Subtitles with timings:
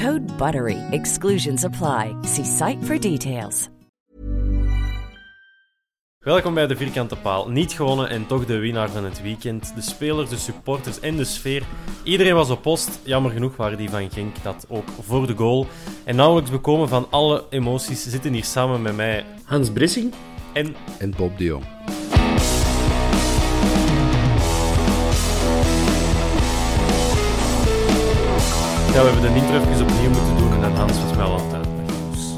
[0.00, 0.78] Code BUTTERY.
[0.90, 2.14] Exclusions apply.
[2.22, 3.68] See site for details.
[6.18, 7.48] Welkom bij de Vierkante Paal.
[7.48, 9.74] Niet gewonnen en toch de winnaar van het weekend.
[9.74, 11.62] De spelers, de supporters en de sfeer.
[12.02, 13.00] Iedereen was op post.
[13.04, 15.66] Jammer genoeg waren die van Genk dat ook voor de goal.
[16.04, 20.12] En nauwelijks bekomen van alle emoties zitten hier samen met mij Hans Bressing
[20.52, 21.64] en en Bob de Jong.
[28.92, 31.66] Ja, we hebben de intro even opnieuw moeten doen en dan Hans was wel altijd
[31.66, 31.86] weg.
[32.10, 32.34] Dus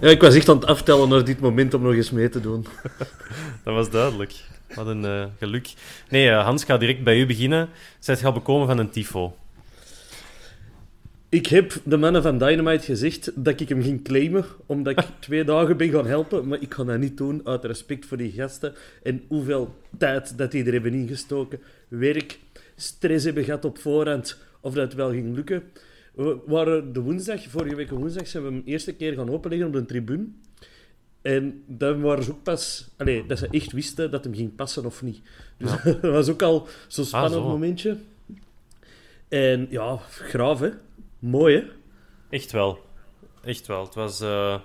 [0.00, 2.40] Ja, ik was echt aan het aftellen naar dit moment om nog eens mee te
[2.40, 2.66] doen.
[3.64, 4.34] dat was duidelijk.
[4.74, 5.72] Wat een eh, geluk.
[6.08, 7.68] Nee, eh, Hans, ga direct bij u beginnen.
[7.98, 9.36] Zijt je al bekomen van een tifo?
[11.28, 15.44] Ik heb de mannen van Dynamite gezegd dat ik hem ging claimen, omdat ik twee
[15.44, 16.48] dagen ben gaan helpen.
[16.48, 18.74] Maar ik ga dat niet doen, uit respect voor die gasten.
[19.02, 21.60] En hoeveel tijd dat die er hebben ingestoken.
[21.88, 22.38] Werk,
[22.76, 25.62] stress hebben gehad op voorhand, of dat wel ging lukken.
[26.14, 29.66] We waren de woensdag, vorige week woensdag, zijn we hem de eerste keer gaan openleggen
[29.66, 30.26] op de tribune.
[31.22, 32.88] En dan waren ze ook pas...
[32.96, 35.20] Allee, dat ze echt wisten dat hem ging passen of niet.
[35.56, 37.48] Dus dat was ook al zo'n spannend zo.
[37.48, 37.96] momentje.
[39.28, 40.70] En ja, graaf hè.
[41.18, 41.64] Mooi hè.
[42.30, 42.78] Echt wel.
[43.44, 43.84] Echt wel.
[43.84, 44.60] Het was, eh,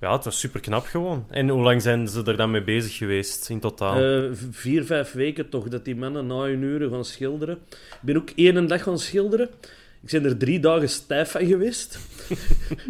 [0.00, 1.26] ja, het was super knap gewoon.
[1.30, 4.02] En hoe lang zijn ze er dan mee bezig geweest in totaal?
[4.02, 7.58] Eh, vier, vijf weken toch, dat die mannen na een uur gaan schilderen.
[7.70, 9.48] Ik ben ook één dag gaan schilderen.
[10.02, 11.98] Ik ben er drie dagen stijf van geweest.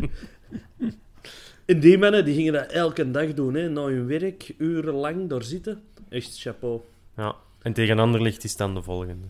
[1.66, 5.42] en die mannen die gingen dat elke dag doen, hè, na hun werk, urenlang daar
[5.42, 5.82] zitten.
[6.08, 6.80] Echt chapeau.
[7.16, 7.34] Ja.
[7.62, 9.26] En tegen Anderlicht is dan de volgende.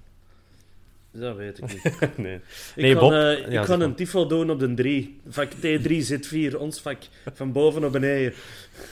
[1.12, 2.00] Dat weet ik niet.
[2.16, 2.34] nee.
[2.34, 2.42] Ik
[2.76, 3.12] Nee, ga, Bob.
[3.12, 3.80] eh, ik maar.
[3.80, 5.20] een tifo doen op de 3.
[5.28, 6.98] Vak T3 zit 4, ons vak.
[7.34, 8.32] Van boven naar beneden.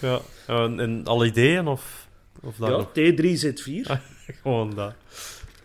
[0.01, 0.21] Ja.
[0.47, 2.09] En, en al ideeën of,
[2.43, 2.89] of dat Ja, nog?
[2.89, 4.01] T3 zit 4.
[4.43, 4.95] Gewoon dat.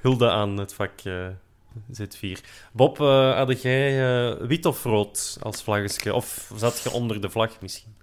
[0.02, 1.28] Hulde aan het vak eh,
[2.02, 2.32] Z4.
[2.74, 6.14] Bob, eh had jij eh, wit of rood als vlaggetje?
[6.14, 7.94] Of zat je onder de vlag misschien?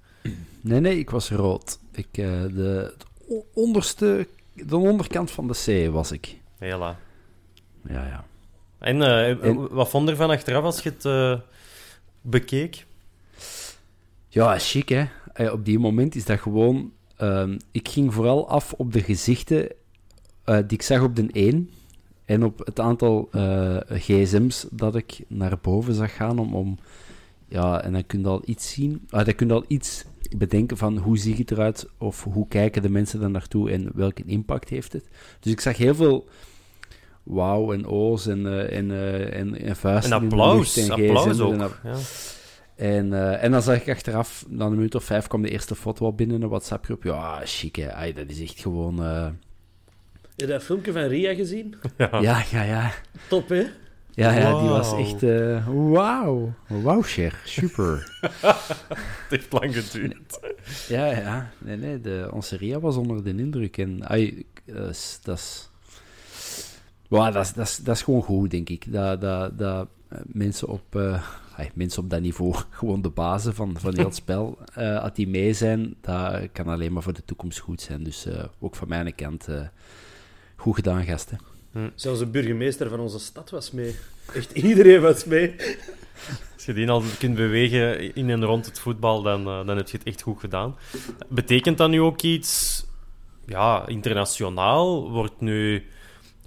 [0.61, 1.79] Nee, nee, ik was rood.
[1.93, 6.37] Ik, eh, de het o- onderste, de onderkant van de C was ik.
[6.59, 6.99] Hela.
[7.89, 8.25] Ja, ja.
[8.79, 11.41] En, eh, En- wat vond je ervan achteraf als je het eh,
[12.21, 12.87] bekeek?
[14.29, 15.05] Ja, chic, hè.
[15.33, 16.93] Eh, op die moment is dat gewoon...
[17.17, 19.69] ehm, ik ging vooral af op de gezichten
[20.45, 21.71] die ik zag op de 1
[22.25, 23.29] en op het aantal
[23.89, 26.55] gsm's dat ik naar boven zag gaan om...
[26.55, 26.79] om
[27.49, 29.07] ja, en dan kun je al iets zien.
[29.11, 30.05] Ah, dan kun je al iets
[30.37, 34.23] bedenken van hoe ziet het eruit of hoe kijken de mensen er naartoe en welke
[34.27, 35.05] impact heeft het.
[35.41, 36.29] Dus ik zag heel veel
[37.29, 40.77] wauw en o's en, eh, en, eh, en, en vuisten En in de applaus.
[40.77, 41.53] lucht en Applaus ook.
[41.53, 41.97] en Ja.
[42.77, 45.75] en, eh, en dan zag ik achteraf, na een minuut of vijf, kwam de eerste
[45.75, 47.03] foto al binnen in een WhatsApp-groep.
[47.03, 47.93] Ja, chic, hè.
[47.93, 49.03] Ai, dat is echt gewoon...
[49.05, 49.35] eh, Heb
[50.37, 51.75] je dat filmpje van Ria gezien?
[51.99, 52.19] Ja.
[52.21, 52.93] Ja, ja, ja.
[53.29, 53.65] Top, hè?
[54.11, 55.23] Ja, ja, die was echt...
[55.23, 56.53] eh wauw.
[56.67, 57.41] Wauw, Cher.
[57.45, 58.19] Super.
[58.41, 60.41] Het heeft lang geduurd.
[60.89, 61.51] ja, ja.
[61.59, 62.01] Nee, nee.
[62.01, 63.77] De, onze Ria was onder de indruk.
[63.79, 64.47] En ai,
[65.23, 65.68] dat is...
[67.09, 68.93] Dat is, Wauw, dat, is, dat, is, dat is gewoon goed, denk ik.
[68.93, 70.97] Dat, dat, dat eh, mensen op...
[70.97, 71.23] eh,
[71.75, 75.29] mensen op dat niveau, gewoon de bazen van, van heel het spel, eh, als die
[75.29, 78.05] mee zijn, dat kan alleen maar voor de toekomst goed zijn.
[78.05, 79.61] Dus eh, ook van mijn kant, eh,
[80.57, 81.39] goed gedaan, gasten.
[81.73, 81.89] Hm.
[81.95, 83.95] Zelfs de burgemeester van onze stad was mee.
[84.35, 85.55] Echt iedereen was mee.
[86.55, 89.99] Als je die al kunt bewegen in en rond het voetbal, dan, dan heb je
[89.99, 90.77] het echt goed gedaan.
[91.29, 92.85] Betekent dat nu ook iets
[93.47, 95.11] ja, internationaal?
[95.11, 95.87] Wordt nu,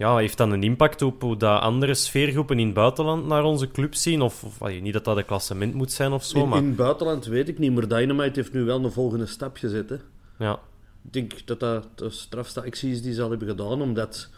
[0.02, 3.70] ja, heeft dat een impact op hoe dat andere sfeergroepen in het buitenland naar onze
[3.70, 4.20] club zien?
[4.20, 6.66] Of, of allee, niet dat dat een klassement moet zijn of zo, In, maar in
[6.66, 9.88] het buitenland weet ik niet, maar Dynamite heeft nu wel een volgende stap gezet.
[9.88, 9.96] Hè.
[10.38, 10.58] ja.
[11.04, 14.28] Ik denk dat dat de strafste actie is die ze al hebben gedaan, omdat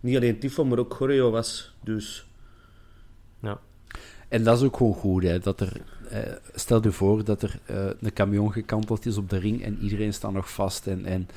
[0.00, 1.72] niet alleen Tifo, maar ook Choreo was.
[1.80, 2.26] Dus
[3.42, 3.60] ja.
[4.28, 5.72] En dat is ook gewoon goed, hè, dat er...
[6.08, 9.78] eh, stel je voor dat er eh, een camion gekanteld is op de ring en
[9.82, 11.04] iedereen staat nog vast en...
[11.04, 11.28] en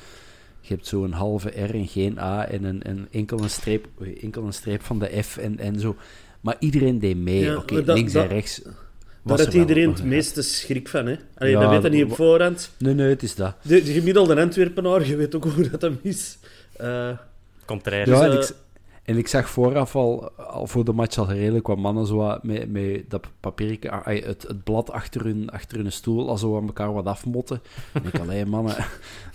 [0.60, 3.86] je hebt zo een halve R en geen A en een, een enkel, een streep,
[4.20, 5.96] enkel een streep van de F en, en zo.
[6.40, 7.40] Maar iedereen deed mee.
[7.40, 8.60] Ja, Oké, dat- links dat- en rechts.
[9.22, 11.06] daar heeft wel iedereen het meeste schrik van.
[11.06, 11.16] Hè.
[11.36, 12.70] Allee, Ja, dat weet je niet op voorhand.
[12.78, 13.54] Nee, nee, het is dat.
[13.62, 16.38] De, de gemiddelde Antwerpenaar, je weet ook hoe dat hem is.
[16.76, 17.10] Eh,
[17.64, 18.08] Contrair.
[18.08, 18.54] Ja, Dus, en, eh, ik,
[19.08, 22.70] en ik zag vooraf al, al voor de match al redelijk wat mannen zo met,
[22.70, 26.66] met dat papiertje, ah, het, het blad achter hun, achter hun stoel, al zo aan
[26.66, 27.60] elkaar wat afmotten.
[27.92, 28.76] En ik alleen mannen,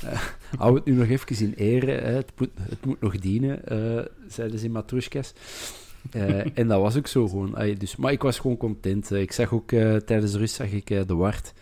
[0.06, 0.22] eh,
[0.58, 1.92] hou het nu nog even in ere.
[1.92, 5.34] Het, moet, het moet nog dienen, eh, zeiden ze in Matrushkas.
[6.12, 7.56] Eh, en dat was ook zo gewoon.
[7.78, 9.12] dus, maar ik was gewoon content.
[9.12, 9.70] Ik zag ook
[10.06, 11.54] tijdens de rust zag ik, de Wart.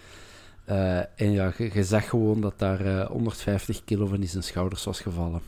[1.16, 4.84] En ja, je, je zag gewoon dat daar eh, 150 kilo van in zijn schouders
[4.84, 5.42] was gevallen.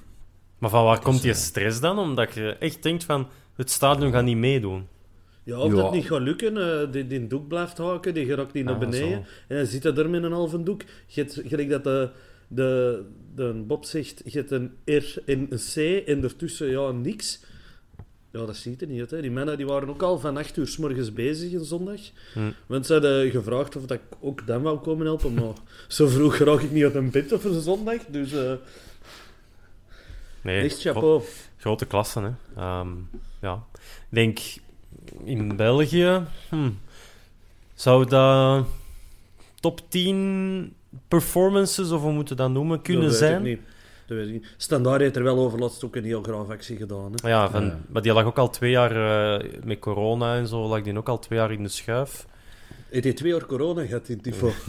[0.63, 1.99] Maar van waar Dus, komt die eh, stress dan?
[1.99, 4.87] Omdat je echt denkt van, het stadion gaat niet meedoen.
[5.43, 5.81] ja, of Ja.
[5.81, 8.79] dat niet gaat lukken, eh, die, die doek blijft haken, die geraakt niet naar Ah,
[8.79, 9.09] beneden.
[9.09, 9.15] zo.
[9.47, 10.81] En dan zit hij er met een halve doek.
[11.07, 12.09] Gelijk dat de,
[12.47, 13.01] de,
[13.35, 17.39] de Bob zegt, je hebt een R en een C en ertussen ja, niks.
[18.31, 19.11] Ja, dat ziet er niet uit.
[19.11, 19.21] Hè.
[19.21, 21.99] Die mannen die waren ook al van 8 uur s morgens bezig een zondag.
[22.33, 22.39] Hm.
[22.67, 25.33] Want ze hadden gevraagd of dat ik ook dan wou komen helpen.
[25.33, 25.53] Maar
[25.87, 28.05] zo vroeg raak ik niet uit een bed over een zondag.
[28.05, 28.53] Dus eh
[30.43, 31.21] Nee, echt gro- chapeau.
[31.57, 32.61] grote klassen, hè.
[32.61, 32.87] Ehm,
[33.41, 33.63] ja.
[33.73, 34.39] Ik denk,
[35.23, 36.21] in België...
[36.49, 36.69] hm,
[37.73, 38.65] zou dat
[39.59, 40.73] top 10
[41.07, 43.41] performances, of hoe moeten we dat noemen, kunnen dat zijn?
[43.41, 43.59] Niet.
[44.07, 44.47] Dat weet ik niet.
[44.57, 47.13] Standaard heeft er wel over laatst ook een heel graaf actie gedaan.
[47.21, 47.29] Hè.
[47.29, 47.79] Ja, van, Ja.
[47.89, 48.91] maar die lag ook al twee jaar
[49.41, 52.25] eh, met corona en zo, lag die ook al twee jaar in de schuif.
[52.89, 54.51] Heeft hij twee jaar corona gehad in Tifo?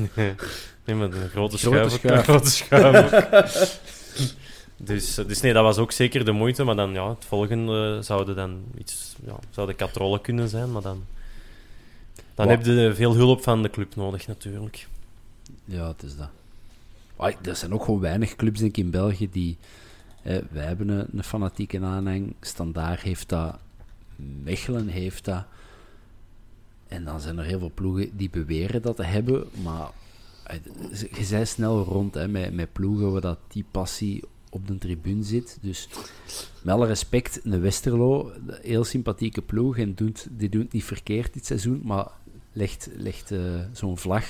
[0.85, 1.93] Nee, met een grote, Grote schuif.
[1.93, 2.17] ook, schuif.
[2.19, 3.82] Een grote schuif ook.
[4.85, 6.65] dus, eh, dus nee, dat was ook zeker de moeite.
[6.65, 9.17] Maar dan, ja, het volgende zouden dan iets...
[9.27, 11.05] Ja, zou de katrollen kunnen zijn, maar dan...
[12.35, 12.57] Dan Wat?
[12.57, 14.89] heb je veel hulp van de club nodig, natuurlijk.
[15.65, 16.31] Ja, het is dat.
[17.17, 19.57] Ah, er zijn ook gewoon weinig clubs denk ik, in België die...
[20.23, 22.35] Eh, wij hebben een, een fanatieke aanhang.
[22.41, 23.57] Standaard heeft dat.
[24.43, 25.45] Mechelen heeft dat.
[26.89, 29.45] En dan zijn er heel veel ploegen die beweren dat te hebben.
[29.63, 29.89] Maar
[30.91, 35.23] je zei snel rond hè, met, met ploegen waar dat die passie op de tribune
[35.23, 35.59] zit.
[35.61, 35.89] Dus
[36.62, 39.79] met alle respect, een Westerlo, een heel sympathieke ploeg.
[39.79, 41.81] En doet, die doet het niet verkeerd dit seizoen.
[41.85, 42.06] Maar
[42.53, 43.39] legt, legt eh,
[43.73, 44.25] zo'n vlag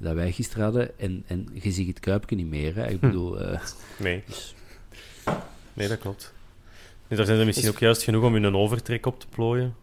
[0.00, 0.98] dat wij gisteren hadden.
[0.98, 2.74] En, en je ziet het kuipje niet meer.
[2.74, 2.88] Hè.
[2.88, 3.60] Ik bedoel, eh,
[3.98, 4.54] Nee, dus,
[5.72, 6.32] nee dat klopt.
[7.08, 9.74] Nee, daar zijn er misschien ook juist genoeg om hun overtrek op te plooien.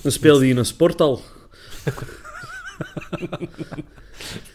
[0.00, 1.20] Dan speelde hij in een sporthal.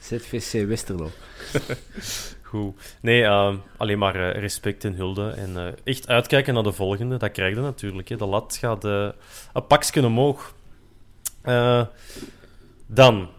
[0.02, 1.10] ZVC Westerlo.
[2.54, 2.98] Goed.
[3.02, 5.30] Nee, eh, alleen maar eh, respect en hulde.
[5.30, 7.18] En eh, echt uitkijken naar de volgende.
[7.18, 8.10] Dat krijg je natuurlijk.
[8.10, 8.16] Hè.
[8.16, 9.10] De lat gaat eh,
[9.54, 10.56] een pakje omhoog.
[12.86, 13.30] Dan,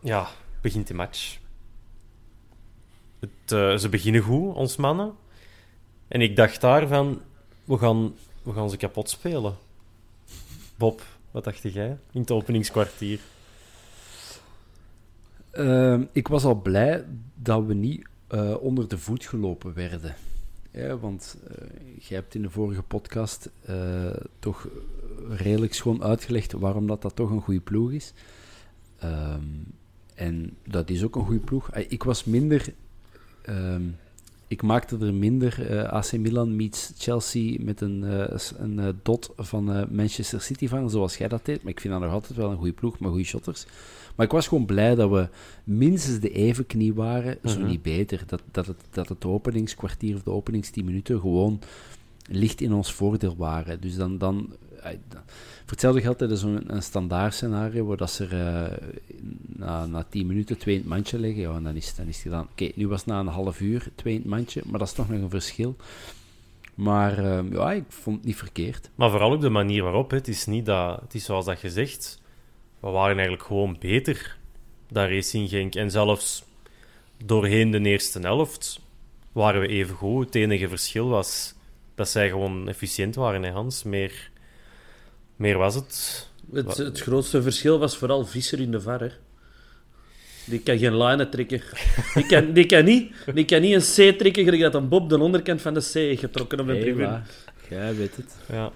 [0.00, 0.28] ja,
[0.60, 1.38] begint die match.
[3.20, 5.14] Het, ze beginnen goed, ons mannen.
[6.08, 7.22] En ik dacht daarvan,
[7.64, 9.56] we gaan, we gaan ze kapot spelen.
[10.76, 13.20] Bob, wat dacht jij in het openingskwartier?
[15.50, 17.04] Ehm, ik was al blij
[17.34, 20.14] dat we niet eh, onder de voet gelopen werden.
[20.70, 21.66] Ja, want eh
[21.98, 24.68] jij hebt in de vorige podcast eh, toch
[25.28, 28.12] redelijk schoon uitgelegd waarom dat, dat toch een goede ploeg is.
[28.98, 29.44] Ehm,
[30.14, 31.74] en dat is ook een goede ploeg.
[31.74, 32.74] Ik was minder...
[33.42, 33.82] ehm,
[34.48, 38.02] ik maakte er minder AC Milan meets Chelsea met een,
[38.58, 41.62] een dot van Manchester City van, zoals jij dat deed.
[41.62, 43.66] Maar ik vind dat nog altijd wel een goede ploeg, met goede shotters.
[44.16, 45.28] Maar ik was gewoon blij dat we
[45.64, 47.66] minstens de even knie waren, zo Mhm.
[47.66, 48.22] niet beter.
[48.26, 51.60] Dat, dat, het, dat het openingskwartier of de openingstien minuten gewoon
[52.28, 53.80] licht in ons voordeel waren.
[53.80, 54.18] Dus dan...
[54.18, 54.90] dan eh,
[55.60, 58.88] voor hetzelfde geld hadden zo'n een standaard scenario waar dat ze er eh,
[59.56, 61.40] na, na 10 minuten twee in het mandje leggen.
[61.42, 62.46] Ja, en dan is, dan is het gedaan.
[62.50, 64.94] Oké, nu was het na een half uur twee in het mandje, maar dat is
[64.94, 65.76] toch nog een verschil.
[66.74, 68.90] Maar eh, ja, ik vond het niet verkeerd.
[68.94, 70.10] Maar vooral ook de manier waarop.
[70.10, 70.16] Hè.
[70.16, 71.00] Het is niet dat...
[71.00, 72.19] Het is zoals dat je zegt.
[72.80, 74.36] We waren eigenlijk gewoon beter
[74.88, 75.74] dan Racing Genk.
[75.74, 76.44] En zelfs
[77.24, 78.80] doorheen de eerste helft
[79.32, 80.26] waren we even goed.
[80.26, 81.54] Het enige verschil was
[81.94, 83.82] dat zij gewoon efficiënt waren, hè, Hans.
[83.82, 84.30] Meer,
[85.36, 86.28] meer was het.
[86.52, 89.00] Het, het grootste verschil was vooral Visser in de VAR.
[89.00, 89.10] Hè.
[90.44, 91.62] Die kan geen lijnen trekken.
[92.14, 95.08] Die kan, die kan, niet, die kan niet een C trekken, gelijk dat een Bob
[95.08, 97.22] de onderkant van de C getrokken op een Hey,
[97.68, 98.36] jij weet het.
[98.48, 98.72] Ja.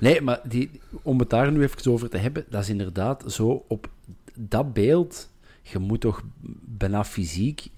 [0.00, 0.70] Nee, maar die,
[1.02, 3.90] om het daar nu even over te hebben, dat is inderdaad zo op
[4.34, 5.30] dat beeld.
[5.62, 6.22] Je moet toch
[6.64, 7.68] bijna fysiek,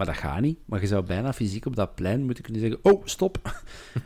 [0.00, 0.58] maar dat gaat niet.
[0.64, 3.38] Maar je zou bijna fysiek op dat plein moeten kunnen zeggen: Oh, stop.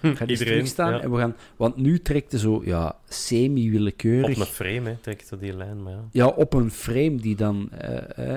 [0.03, 0.93] Ga Iedereen, terugstaan.
[0.93, 1.01] ja.
[1.01, 4.39] En we gaan, want nu trekt je zo ja, Op semi-willekeurig.
[4.39, 6.05] een frame, hè, trekt dat die lijn, maar ja.
[6.13, 8.37] Ja, op een frame die dan, eh,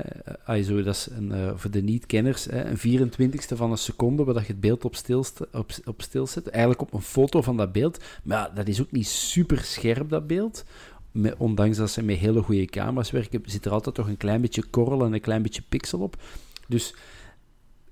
[0.57, 4.23] eh, zo, dat is een, eh, voor de niet-kenners, eh, een 24ste van een seconde,
[4.23, 6.47] waar dat je het beeld op stil, op, op stil zet.
[6.47, 8.03] Eigenlijk op een foto van dat beeld.
[8.23, 10.63] Maar ja, dat is ook niet super scherp, dat beeld.
[11.11, 14.41] Met, ondanks dat ze met hele goede camera's werken, zit er altijd toch een klein
[14.41, 16.15] beetje korrel en een klein beetje pixel op.
[16.67, 16.93] Dus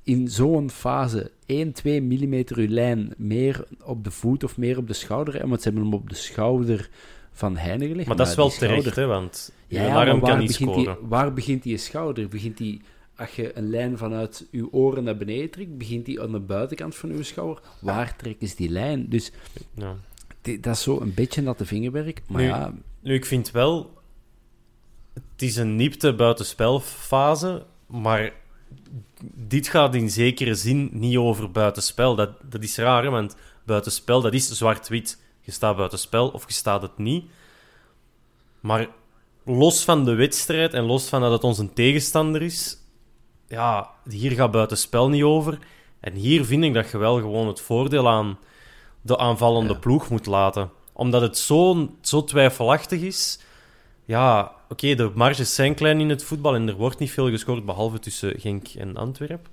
[0.05, 4.87] in zo'n fase 1, 2 mm uw lijn meer op de voet of meer op
[4.87, 6.89] de schouder, hè, want ze hebben hem op de schouder
[7.31, 8.07] van Heine gelegd.
[8.07, 10.89] Maar dat is wel schouder- terecht, hè, want ja, ja, maar kan waar begint, die,
[11.01, 12.27] waar begint die schouder?
[12.27, 12.81] Begint die,
[13.15, 16.95] als je een lijn vanuit je oren naar beneden trekt, begint die aan de buitenkant
[16.95, 17.63] van je schouder?
[17.81, 19.09] Waar trekken ze die lijn?
[19.09, 19.31] Dus
[19.73, 19.95] Ja.
[20.41, 22.21] die- dat is zo een beetje natte vingerwerk.
[22.27, 23.93] Maar Nu- ja, Nu, ik vind wel...
[25.13, 28.33] Het is een niepte buitenspelfase, maar
[29.33, 32.15] dit gaat in zekere zin niet over buitenspel.
[32.15, 35.21] Dat, dat is raar, hè, want buitenspel, dat is zwart-wit.
[35.41, 37.25] Je staat buitenspel of je staat het niet.
[38.59, 38.87] Maar
[39.45, 42.77] los van de wedstrijd en los van dat het onze tegenstander is,
[43.47, 45.59] ja, hier gaat buitenspel niet over.
[45.99, 48.39] En hier vind ik dat je wel gewoon het voordeel aan
[49.01, 49.79] de aanvallende Ja.
[49.79, 50.71] ploeg moet laten.
[50.93, 53.39] Omdat het zo, zo twijfelachtig is.
[54.05, 57.65] Ja, oké, de marges zijn klein in het voetbal en er wordt niet veel gescoord,
[57.65, 59.49] behalve tussen Genk en Antwerp.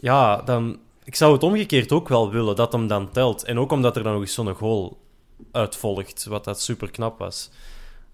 [0.00, 0.78] Ja, dan...
[1.04, 3.44] Ik zou het omgekeerd ook wel willen, dat hem dan telt.
[3.44, 4.98] En ook omdat er dan nog eens zo'n goal
[5.52, 7.50] uitvolgt, wat dat super knap was.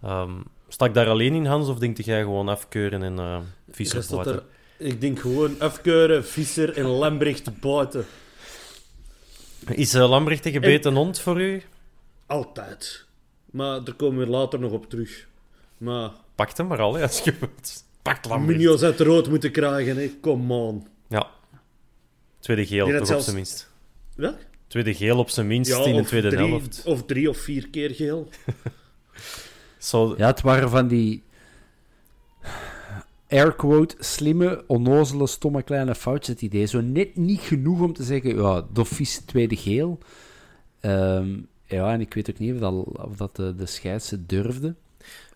[0.02, 0.32] Ehm
[0.68, 3.38] sta ik daar alleen in, Hans, of denk jij gewoon afkeuren en eh
[3.70, 4.34] Visser buiten?
[4.34, 4.42] er,
[4.86, 8.06] ik denk gewoon afkeuren, Visser en Lambrecht buiten.
[9.66, 11.62] Is uh, Lambrecht een gebeten hond voor u?
[12.26, 13.04] Altijd.
[13.50, 15.26] Maar daar komen we later nog op terug.
[15.78, 17.84] Maar Pakt hem maar al, hè, als je wilt.
[18.02, 18.58] Pakt Lambrecht.
[18.58, 20.10] Munoz uit rood moeten krijgen, hè.
[20.20, 20.86] Come on.
[21.08, 21.30] Ja.
[22.38, 23.70] Tweede geel, toch op zijn minst.
[24.14, 24.38] Welk?
[24.66, 26.82] Tweede geel op zijn minst in de of tweede drie, helft.
[26.84, 28.28] Of drie of vier keer geel.
[29.78, 31.22] Zo, ja, het waren van die
[33.28, 36.34] airquote slimme, onnozele, stomme kleine foutjes.
[36.34, 36.66] Het idee.
[36.66, 39.98] Zo net niet genoeg om te zeggen, ja, Doffies tweede geel.
[40.80, 42.72] Ehm, ja, en ik weet ook niet of dat,
[43.06, 44.74] of dat de, de scheidse durfde.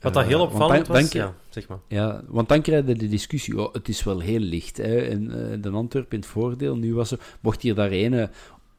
[0.00, 1.78] Wat dat Eh, heel opvallend dan- was, ja, zeg maar.
[1.88, 4.76] Ja, want dan krijg je de discussie, oh, het is wel heel licht.
[4.76, 4.96] Hè?
[4.96, 8.30] En eh, de Antwerp in het voordeel, nu was ze, mocht hier daar ene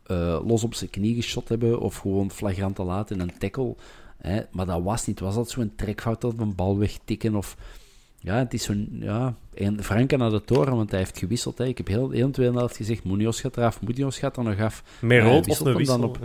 [0.05, 3.75] eh, los op zijn knie geschot hebben, of gewoon flagrant te laat in een tackle.
[4.17, 4.41] Hè?
[4.51, 5.19] Maar dat was niet.
[5.19, 7.35] Was dat zo'n trekfout dat een bal wegtikken?
[7.35, 7.57] Of...
[8.19, 8.87] Ja, het is zo'n...
[8.99, 11.57] Ja, en Frank naar de toren, want hij heeft gewisseld.
[11.57, 11.65] Hè?
[11.65, 14.83] Ik heb heel, heel tweede helft gezegd, Munoz gaat eraf, Munoz gaat er nog af.
[15.01, 16.15] Meer rood of een hem dan wissel.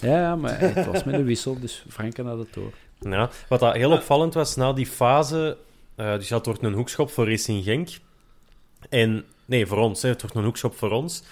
[0.00, 2.72] Ja, maar het was met een wissel, dus Frank naar de toren.
[3.00, 5.56] Ja, wat dat heel opvallend was na die fase,
[5.94, 7.88] eh, dus het wordt een hoekschop voor Racing Genk.
[8.88, 11.22] En, nee, voor ons, hè, het wordt een hoekschop voor ons.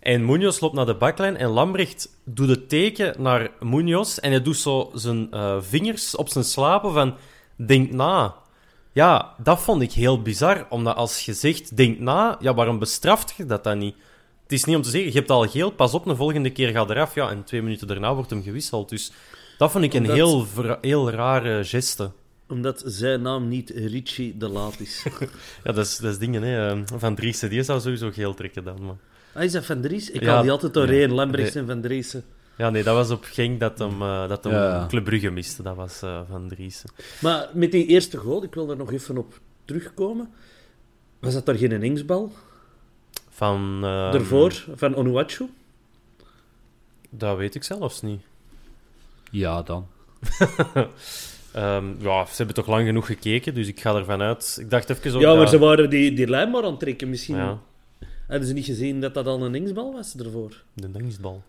[0.00, 4.42] En Munoz loopt naar de baklijn en Lambrecht doet het teken naar Munoz en hij
[4.42, 7.14] doet zo zijn eh, vingers op zijn slapen van
[7.56, 8.34] denk na.
[8.92, 13.34] Ja, dat vond ik heel bizar, omdat als je zegt denk na, ja, waarom bestraft
[13.36, 13.94] je dat dan niet?
[14.42, 16.68] Het is niet om te zeggen, je hebt al geel, pas op, de volgende keer
[16.68, 17.14] gaat eraf.
[17.14, 18.88] Ja, en twee minuten daarna wordt hem gewisseld.
[18.88, 19.12] Dus
[19.58, 20.46] dat vond ik een Omdat- heel,
[20.80, 22.10] heel rare geste.
[22.48, 25.04] Omdat zijn naam niet Richie de Laat is.
[25.64, 26.70] Ja, dat is, dat is dingen, hè.
[26.70, 28.84] Eh, Van Driessen, die zou sowieso geel trekken dan.
[28.84, 28.96] Maar...
[29.34, 30.10] Ah, is dat Van Dries?
[30.10, 31.14] Ik Ja, haal die altijd doorheen.
[31.14, 31.50] Nee.
[31.52, 32.24] en Van Driessen.
[32.56, 34.86] Ja, nee, dat was op Genk dat hem, eh, dat hem Ja.
[34.88, 35.62] Club Brugge miste.
[35.62, 36.90] Dat was eh, Van Driessen.
[37.20, 40.30] Maar met die eerste goal, ik wil daar nog even op terugkomen.
[41.18, 42.32] Was dat daar geen ingsbal?
[43.30, 43.74] Van...
[43.76, 45.46] eh, Daarvoor, van Onuachu?
[47.10, 48.20] Dat weet ik zelfs niet.
[49.32, 49.86] Ja, dan.
[51.52, 54.56] Ehm, ja, ze hebben toch lang genoeg gekeken, dus ik ga ervan uit.
[54.60, 57.10] Ik dacht even Ja, maar ze waren die, die lijn maar aan het trekken.
[57.10, 57.58] Misschien Ja,
[58.28, 60.62] hadden ze niet gezien dat dat al een ingsbal was ervoor.
[60.74, 61.42] de dankbal.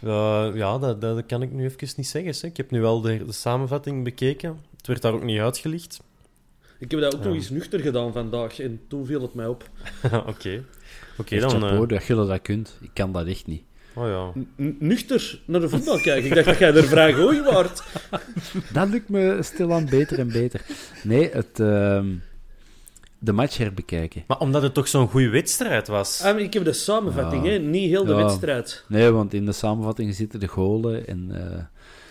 [0.00, 2.34] Eh, ja, dat, dat kan ik nu even niet zeggen.
[2.40, 2.46] Hè.
[2.48, 4.60] Ik heb nu wel de, de samenvatting bekeken.
[4.76, 6.00] Het werd daar ook niet uitgelicht.
[6.78, 7.26] Ik heb dat ook Ja.
[7.26, 9.68] nog eens nuchter gedaan vandaag en toen viel het mij op.
[10.26, 10.64] Oké.
[11.18, 11.50] Oké, Echt dan...
[11.50, 12.78] chapeau eh, dat je dat kunt.
[12.80, 13.62] Ik kan dat echt niet.
[13.94, 14.42] Oh ja.
[14.78, 16.24] Nuchter naar de voetbal kijken.
[16.28, 17.82] Ik dacht dat jij er vrij gooi waard.
[18.72, 20.60] Dat lukt me stilaan beter en beter.
[21.02, 22.06] Nee, het, ehm,
[23.18, 24.24] de match herbekijken.
[24.26, 26.20] Maar omdat het toch zo'n goede wedstrijd was.
[26.22, 27.50] Ah, ik heb de samenvatting, Ja.
[27.50, 27.58] hè?
[27.58, 28.16] niet heel de Ja.
[28.24, 28.84] wedstrijd.
[28.88, 31.28] Nee, want in de samenvatting zitten de golen en...
[31.34, 31.58] eh,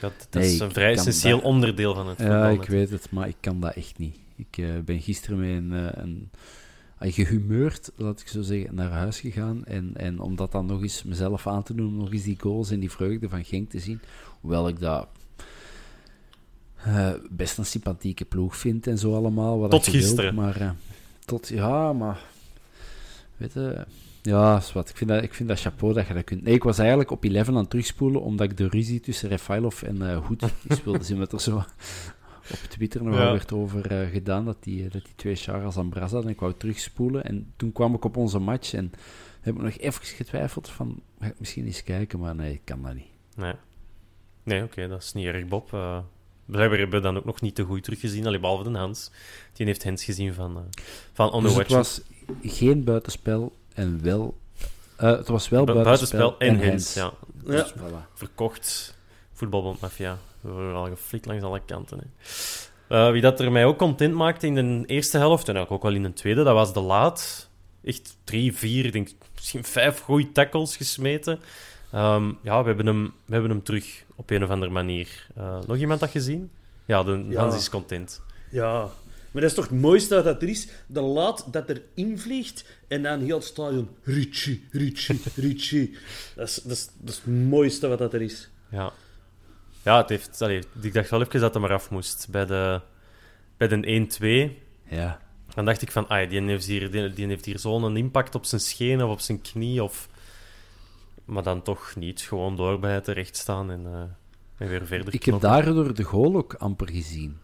[0.02, 2.38] Dat, dat Nee, is een vrij essentieel dat- onderdeel van het voetbal.
[2.38, 4.16] Ja, ik weet het, maar ik kan dat echt niet.
[4.36, 6.30] Ik eh, ben gisteren met een, eh, een, een
[7.02, 9.66] gehumeurd, laat ik zo zeggen, naar huis gegaan.
[9.66, 12.38] En, en om dat dan nog eens mezelf aan te doen, om nog eens die
[12.40, 14.00] goals en die vreugde van Genk te zien.
[14.42, 15.08] Hoewel ik dat
[16.76, 19.60] eh, best een sympathieke ploeg vind en zo allemaal.
[19.60, 20.36] Wat Tot wilt, gisteren.
[20.36, 20.70] maar eh,
[21.26, 22.20] tot, ja, maar...
[23.38, 23.86] Weet je...
[24.22, 24.90] Ja, wat.
[24.90, 26.44] Ik, vind dat, ik vind dat chapeau dat je dat kunt.
[26.44, 29.82] Nee, ik was eigenlijk op 11 aan het terugspoelen, omdat ik de ruzie tussen Refailov
[29.82, 30.44] en eh Hoed
[30.84, 31.64] wilde zien met er zo
[32.54, 33.20] op Twitter nog Ja.
[33.20, 36.24] wel werd over eh, gedaan, dat die, dat die twee Charas aan Bras hadden.
[36.30, 37.24] En ik wou terugspoelen.
[37.24, 38.92] En toen kwam ik op onze match en
[39.42, 42.82] heb ik nog even getwijfeld van, ga ik misschien eens kijken, maar nee, ik kan
[42.82, 43.06] dat niet.
[43.36, 43.54] Nee,
[44.44, 45.74] nee oké, dat is niet erg, Bob.
[45.74, 45.98] Eh
[46.46, 49.12] blijkbaar hebben we dan ook nog niet te goed teruggezien, alleen behalve de Hans.
[49.54, 50.64] Die heeft Hens gezien van, eh,
[51.14, 52.02] van On The Dus het was
[52.44, 54.38] geen buitenspel en wel...
[54.98, 57.14] eh, het was wel Bu- buitenspel, en Hens, ja.
[57.46, 57.52] Ja.
[57.52, 58.14] Dus voilà.
[58.14, 58.98] Verkocht.
[59.34, 60.18] Voetbalbondmafia.
[60.42, 61.98] We worden al geflikt langs alle kanten.
[62.00, 62.06] Hè.
[62.92, 65.94] Eh, wie dat er mij ook content maakte in de eerste helft, en ook wel
[65.94, 67.50] in de tweede, dat was de laat.
[67.84, 71.40] Echt drie, vier, denk misschien vijf goede tackles gesmeten.
[71.92, 75.28] Ehm, ja, we hebben, hem, we hebben hem terug op een of andere manier.
[75.36, 76.52] Eh, nog iemand dat gezien?
[76.86, 77.42] Ja, de, Ja.
[77.42, 78.22] Hans is content.
[78.50, 78.90] Ja,
[79.32, 80.68] maar dat is toch het mooiste dat er is?
[80.88, 85.98] De laat dat er invliegt en dan heel het stadion Richie, Richie, Richie.
[86.36, 88.50] Dat is, dat, is, dat is het mooiste wat dat er is.
[88.70, 88.94] Ja,
[89.84, 92.28] ja het heeft, allee, ik dacht wel even dat hij maar af moest.
[92.30, 92.82] Bij de,
[93.58, 94.08] bij de
[94.90, 95.20] 1-2 Ja.
[95.54, 98.46] Dan dacht ik van, ah, die heeft hier, die, die heeft hier zo'n impact op
[98.46, 99.84] zijn scheen of op zijn knie.
[99.84, 100.10] Of...
[101.26, 102.22] Maar dan toch niet.
[102.22, 104.02] Gewoon doorbijten, recht staan en, eh,
[104.58, 107.38] en weer verder Ik heb daardoor de goal ook amper gezien.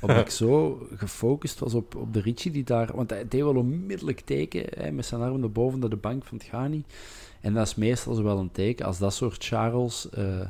[0.00, 2.96] Omdat ik zo gefocust was op, op de Richie die daar...
[2.96, 6.24] Want hij deed wel onmiddellijk teken, hè, met zijn arm naar boven naar de bank
[6.24, 6.92] van het gaat niet.
[7.40, 8.86] En dat is meestal zo wel een teken.
[8.86, 10.40] Als dat soort Charles eh,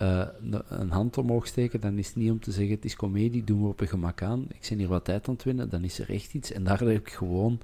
[0.00, 0.26] eh,
[0.68, 3.62] een- hand omhoog steken, dan is het niet om te zeggen, het is comedie, doen
[3.62, 4.46] we op een gemak aan.
[4.48, 6.52] Ik ben hier wat tijd aan het winnen, dan is er echt iets.
[6.52, 7.60] En daar heb ik gewoon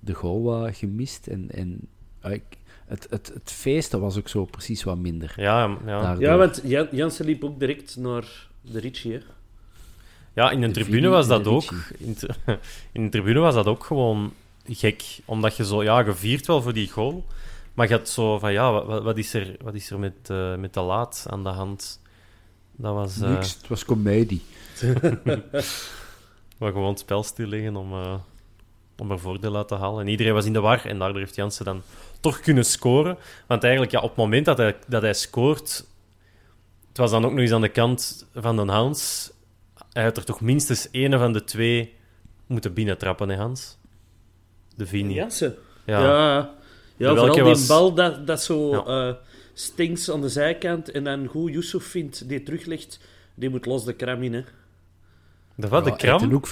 [0.00, 1.26] de goal wat gemist.
[1.26, 1.88] En, en
[2.22, 2.42] ik,
[2.86, 5.32] het, het, het feesten was ook zo precies wat minder.
[5.36, 6.00] Ja, ja.
[6.02, 6.24] Daardoor.
[6.24, 9.18] Ja, want Jan, Jansen liep ook direct naar de Richie, hè.
[10.32, 11.72] ja, in de, De tribune was dat ook.
[11.98, 12.16] In,
[12.92, 14.32] in de tribune was dat ook gewoon
[14.66, 15.02] gek.
[15.24, 17.24] Omdat je zo, ja, je viert wel voor die goal.
[17.74, 20.56] Maar je had zo van, ja, wat, wat is er, wat is er met, eh,
[20.56, 22.00] met de laat aan de hand?
[22.76, 23.20] Dat was...
[23.20, 24.42] eh, Niks, het was comedie.
[26.58, 28.14] Maar gewoon het spel stilleggen om, eh,
[28.98, 30.00] om er voordeel uit te halen.
[30.00, 31.82] En iedereen was in de war en daardoor heeft Jansen dan
[32.20, 33.16] toch kunnen scoren.
[33.46, 35.84] Want eigenlijk, ja, op het moment dat hij, dat hij scoort,
[36.88, 39.30] het was dan ook nog eens aan de kant van de Hans.
[39.92, 41.94] Hij had er toch minstens één van de twee
[42.46, 43.78] moeten binnentrappen, hè Hans?
[44.76, 45.14] De Vini.
[45.14, 45.56] Jansen.
[45.86, 46.00] Ja.
[46.02, 46.54] Ja,
[47.02, 47.08] ja.
[47.10, 49.08] De vooral die was- bal dat, dat zo Ja.
[49.08, 49.14] eh
[49.54, 53.00] stinks aan de zijkant en dan goed Yusuf vindt, die teruglegt,
[53.34, 54.42] die moet los de kram in, hè.
[55.54, 55.84] De wat?
[55.84, 56.34] De kram?
[56.34, 56.48] ook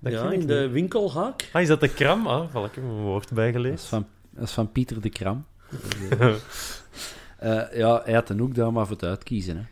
[0.00, 0.70] ja, in de niet.
[0.72, 1.48] winkelhaak.
[1.52, 2.26] Ah, is dat de kram?
[2.26, 3.88] Ah, val ik heb een woord Dat is bijgelezen.
[3.88, 5.44] van, dat is van Pieter de Kram.
[7.38, 9.56] Eh, ja, hij had een hoek daar maar voor het uitkiezen.
[9.56, 9.60] Hè.
[9.62, 9.68] En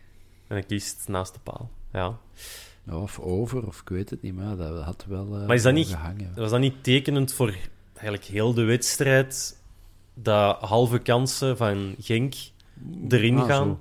[0.46, 1.70] hij kiest naast de paal.
[1.92, 2.16] Ja.
[2.90, 5.72] Of over, of ik weet het niet, maar dat had wel eh, Maar is dat
[5.72, 6.32] niet- gehangen.
[6.36, 7.54] Was dat niet tekenend voor
[7.98, 9.56] eigenlijk heel de wedstrijd
[10.14, 12.34] dat halve kansen van Genk
[13.08, 13.80] erin Ah, gaan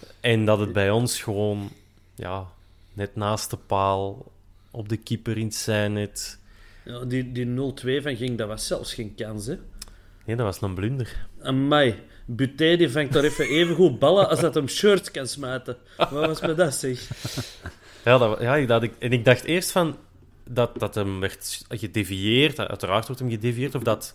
[0.00, 0.06] zo.
[0.20, 1.70] en dat het bij ons gewoon
[2.14, 2.46] ja,
[2.92, 4.32] net naast de paal
[4.70, 6.38] op de keeper in het zijnet.
[6.84, 9.54] Ja, die, die 0-2 van ging, dat was zelfs geen kans, hè.
[10.24, 11.26] Nee, dat was een blunder.
[11.42, 11.94] Amai,
[12.26, 15.76] Buté die vangt daar even even goed ballen als dat hem shirt kan smijten.
[15.96, 17.08] Wat was met dat, zeg?
[18.04, 19.96] Ja, dat, ja ik, dat, ik, en ik dacht eerst van
[20.50, 22.58] dat, dat hem werd gedevieerd.
[22.58, 23.74] Uiteraard wordt hem gedevieerd.
[23.74, 24.14] Of dat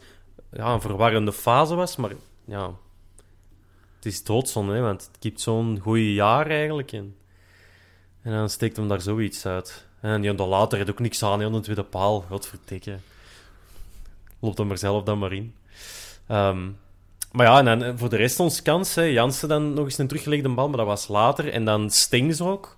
[0.52, 1.96] ja, een verwarrende fase was.
[1.96, 2.12] Maar
[2.46, 2.74] ja,
[3.96, 6.92] het is doodzonde, hè, want het kipt zo'n goed jaar eigenlijk.
[6.92, 7.16] En,
[8.22, 9.88] en dan steekt hem daar zoiets uit.
[10.02, 12.22] En die later heeft ook niks aan, heel de tweede paal.
[12.22, 12.98] Godverdikke.
[14.40, 15.56] Loopt hem er zelf dan maar in.
[16.28, 16.70] Ehm,
[17.32, 18.96] maar ja, en dan, eh, voor de rest ons kans.
[18.96, 19.04] Hè.
[19.04, 21.52] Jansen dan nog eens een teruggelegde bal, maar dat was later.
[21.52, 22.76] En dan Stings ook.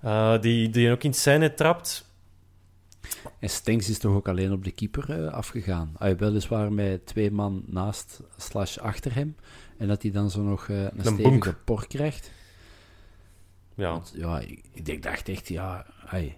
[0.00, 2.09] Eh, die, die ook in het zijne trapt.
[3.38, 5.94] En Stengs is toch ook alleen op de keeper eh, afgegaan.
[5.98, 9.36] Hij weliswaar met twee man naast slash achter hem.
[9.76, 11.56] En dat hij dan zo nog eh, een, stevige bonk.
[11.64, 12.30] por krijgt.
[13.74, 16.36] Ja, Want, ja, ik, ik dacht echt, ja, ai,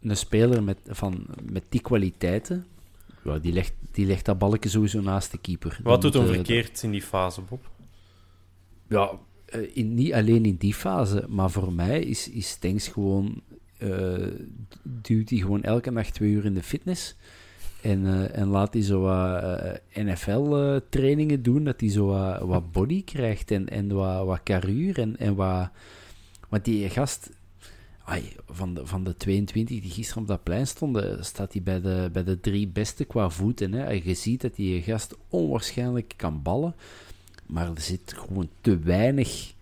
[0.00, 2.66] een speler met, van, met die kwaliteiten,
[3.24, 5.80] ja, die, legt, die legt dat balkje sowieso naast de keeper.
[5.82, 7.70] Wat doet hem eh, verkeerd in die fase, Bob?
[8.88, 9.18] Ja,
[9.74, 13.42] in, niet alleen in die fase, maar voor mij is, is Stengs gewoon
[13.82, 14.26] eh,
[14.82, 17.16] duwt hij gewoon elke nacht twee uur in de fitness.
[17.82, 22.06] En, eh, en laat hij zo wat NFL-trainingen doen, dat hij zo
[22.46, 25.70] wat, body krijgt en, en wat, wat carrure en, en wat...
[26.48, 27.30] Want die gast,
[28.04, 31.80] ai, van, de, van de 22 die gisteren op dat plein stonden, staat hij bij
[31.80, 33.72] de, bij de drie beste qua voeten.
[33.72, 33.90] Hè.
[33.90, 36.74] Je ziet dat die gast onwaarschijnlijk kan ballen,
[37.46, 39.54] maar er zit gewoon te weinig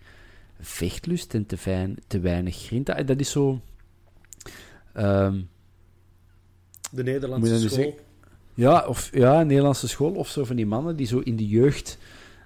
[0.61, 3.03] vechtlust en te, fijn, te weinig grinta.
[3.03, 3.61] Dat is zo...
[4.93, 5.41] ehm,
[6.91, 7.69] De Nederlandse school.
[7.69, 7.95] zeggen?
[8.55, 11.49] Ja, of ja, een Nederlandse school of zo van die mannen die zo in de
[11.49, 11.99] jeugd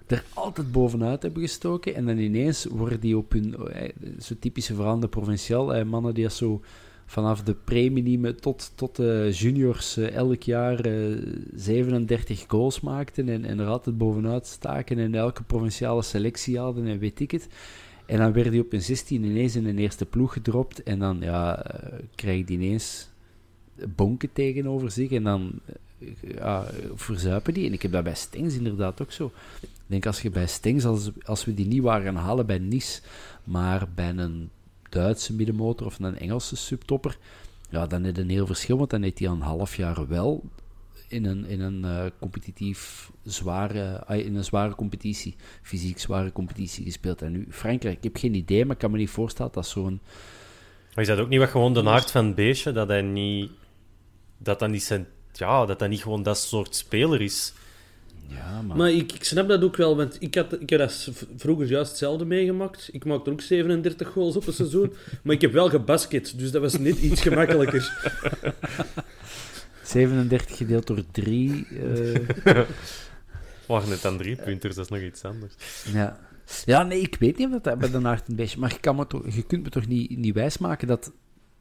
[0.07, 3.89] er altijd bovenuit hebben gestoken en dan ineens worden die op hun, eh,
[4.21, 6.63] zo typische verhaal in de provinciaal, eh, mannen die zo
[7.07, 11.17] vanaf de preminieme tot, tot de juniors eh, elk jaar eh,
[11.55, 16.99] 37 goals maakten en, en er altijd bovenuit staken en elke provinciale selectie hadden en
[16.99, 17.49] weet ik het.
[18.07, 21.19] En dan werd hij op een 16 ineens in een eerste ploeg gedropt en dan
[21.21, 23.09] ja, eh, krijg je ineens
[23.97, 25.61] bonken tegenover zich en dan
[25.99, 27.67] eh, ja, verzuipen die.
[27.67, 29.33] En ik heb dat bij Stengs inderdaad ook zo.
[29.61, 33.01] Ik denk als je bij Stengs, als, als we die niet waren halen bij Nice,
[33.45, 34.51] maar bij een
[34.89, 37.19] Duitse middenmotor of een Engelse subtopper,
[37.71, 40.45] ja, dan is het een heel verschil, want dan heeft hij een half jaar wel
[41.09, 47.23] in een, in een eh, competitief zware, in een zware competitie, fysiek zware competitie gespeeld.
[47.23, 50.01] En nu, Frankrijk, ik heb geen idee, maar ik kan me niet voorstellen dat zo'n
[50.95, 53.51] Maar is dat ook niet wat gewoon de aard van het beestje, dat hij niet...
[54.39, 55.07] Dat dat niet zijn...
[55.33, 57.53] Ja, dat dat niet gewoon dat soort speler is.
[58.29, 61.11] ja, maar, Maar ik, ik snap dat ook wel, want ik, had, ik heb dat
[61.37, 62.89] vroeger juist hetzelfde meegemaakt.
[62.93, 66.63] Ik maakte ook 37 goals op een seizoen, maar ik heb wel gebasket, dus dat
[66.63, 67.93] was net iets gemakkelijker.
[69.85, 71.67] 37 gedeeld door 3.
[71.67, 72.59] eh
[73.67, 75.55] waren net aan drie punters, dat is nog iets anders.
[75.93, 76.19] Ja.
[76.65, 78.59] ja, nee, ik weet niet of dat bij de Naart een beetje...
[78.59, 81.13] Maar je, kan me toch, je kunt me toch niet, niet wijsmaken dat,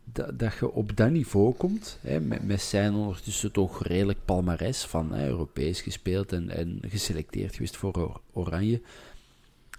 [0.03, 4.83] dat, dat je op dat niveau komt, hè, met, met zijn ondertussen toch redelijk palmares
[4.83, 8.81] van hè, Europees gespeeld en, en geselecteerd geweest voor Or- Oranje.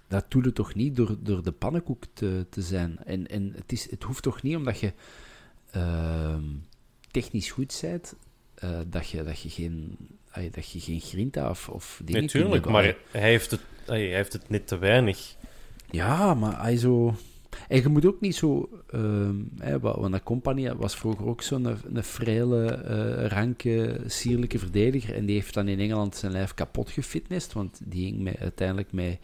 [0.07, 2.97] Dat doe je toch niet door, door de pannenkoek te, te zijn.
[3.05, 4.93] En, en het, is, het hoeft toch niet omdat je
[5.71, 6.43] ehm,
[7.11, 8.15] technisch goed bent,
[8.65, 9.97] eh, dat, je, dat, je geen,
[10.31, 14.33] ay, dat je geen grinta of, of dingen Natuurlijk, maar hij heeft, het, hij heeft
[14.33, 15.35] het net te weinig.
[15.89, 17.15] Ja, maar hij zo...
[17.67, 18.69] En je moet ook niet zo...
[18.91, 24.01] ehm hè, wa- want dat compagnie was vroeger ook zo'n een, een frele, eh, ranke,
[24.07, 25.15] sierlijke verdediger.
[25.15, 27.53] En die heeft dan in Engeland zijn lijf kapot gefitnessd.
[27.53, 29.17] Want die ging met, uiteindelijk met,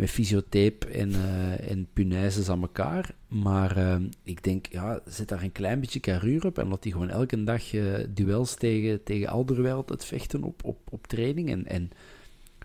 [0.00, 3.10] met fysiotape en, eh, en punaises aan elkaar.
[3.28, 6.58] Maar ehm, ik denk, ja, zet daar een klein beetje carrure op.
[6.58, 10.78] En laat die gewoon elke dag eh, duels tegen, tegen Alderweireld het vechten op, op,
[10.90, 11.50] op training.
[11.50, 11.90] En, en,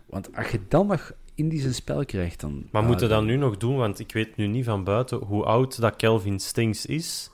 [0.06, 2.68] want als je dan nog in die zijn spel krijgt, dan...
[2.72, 3.76] Maar moeten we dat nu nog doen?
[3.76, 7.30] Want ik weet nu niet van buiten hoe oud dat Kelvin Stings is.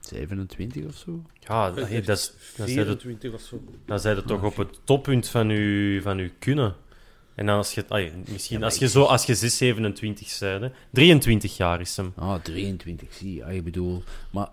[0.00, 1.22] 27 of zo?
[1.40, 2.06] Ja, dat is,
[2.56, 3.62] dan zijn het, 24 of zo.
[3.84, 6.74] dan zijn het toch op het toppunt van je, van uw kunnen.
[7.36, 10.68] En dan als je, misschien als je zo, als je 6, 27 zei, hè.
[10.90, 12.12] 23 jaar is hem.
[12.16, 13.54] Ah, 23, zie je.
[13.54, 14.02] Ik bedoel...
[14.30, 14.48] Maar...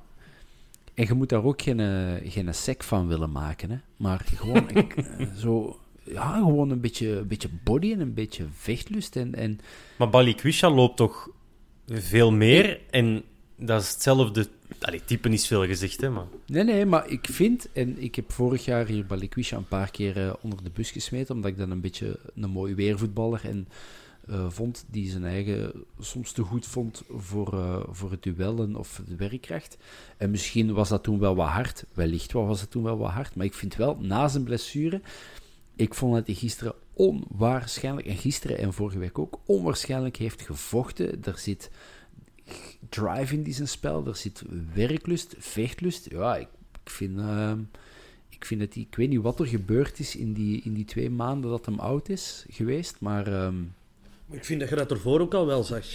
[0.93, 3.77] En je moet daar ook geen, eh, geen sec van willen maken, hè.
[3.97, 5.79] Maar gewoon ik, eh, zo...
[6.03, 9.15] Ja, gewoon een beetje, een beetje body en een beetje vechtlust.
[9.15, 9.59] En, en
[9.97, 11.29] Maar Balikwisha loopt toch
[11.87, 13.23] veel meer en
[13.55, 14.47] dat is hetzelfde.
[14.79, 16.25] Allee, type is veel gezegd, hè, maar.
[16.45, 20.17] Nee, nee, maar ik vind, en ik heb vorig jaar hier Balikwisha een paar keer
[20.17, 23.67] eh, onder de bus gesmeten, omdat ik dan een beetje een mooi weervoetballer en
[24.27, 29.01] eh, vond die zijn eigen soms te goed vond voor, eh, voor het duellen of
[29.07, 29.77] de werkkracht.
[30.17, 33.35] En misschien was dat toen wel wat hard, wellicht was dat toen wel wat hard,
[33.35, 35.01] maar ik vind wel, na zijn blessure,
[35.75, 41.23] ik vond dat hij gisteren onwaarschijnlijk, en gisteren en vorige week ook, onwaarschijnlijk heeft gevochten.
[41.23, 41.69] Er zit
[42.93, 46.09] drive in die zijn spel, er zit werklust, vechtlust.
[46.11, 46.47] Ja, ik,
[46.83, 47.19] ik vind...
[47.19, 47.59] ehm,
[48.29, 51.09] ik vind het, ik weet niet wat er gebeurd is in die, in die twee
[51.09, 53.55] maanden dat hem oud is geweest, maar ehm,
[54.25, 55.85] Maar Ik vind dat je dat ervoor ook al wel zag.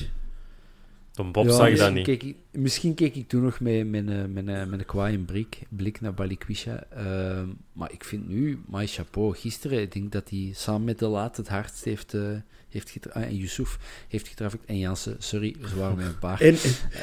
[1.10, 2.04] Tom Bob ja, zag dat misschien niet.
[2.04, 5.18] Keek ik, misschien keek ik toen nog met, met, een- met, een- met een kwaaie
[5.18, 6.84] blik, blik naar Balikwisha.
[6.90, 11.06] ehm, maar ik vind nu, my chapeau, gisteren, ik denk dat hij samen met de
[11.06, 12.30] laat het hardst heeft, eh
[12.68, 13.78] heeft getra- ah, en Yusuf
[14.08, 14.64] heeft getrafikt.
[14.64, 16.40] En Jansen, sorry, zwaar met een paar.
[16.40, 16.56] En,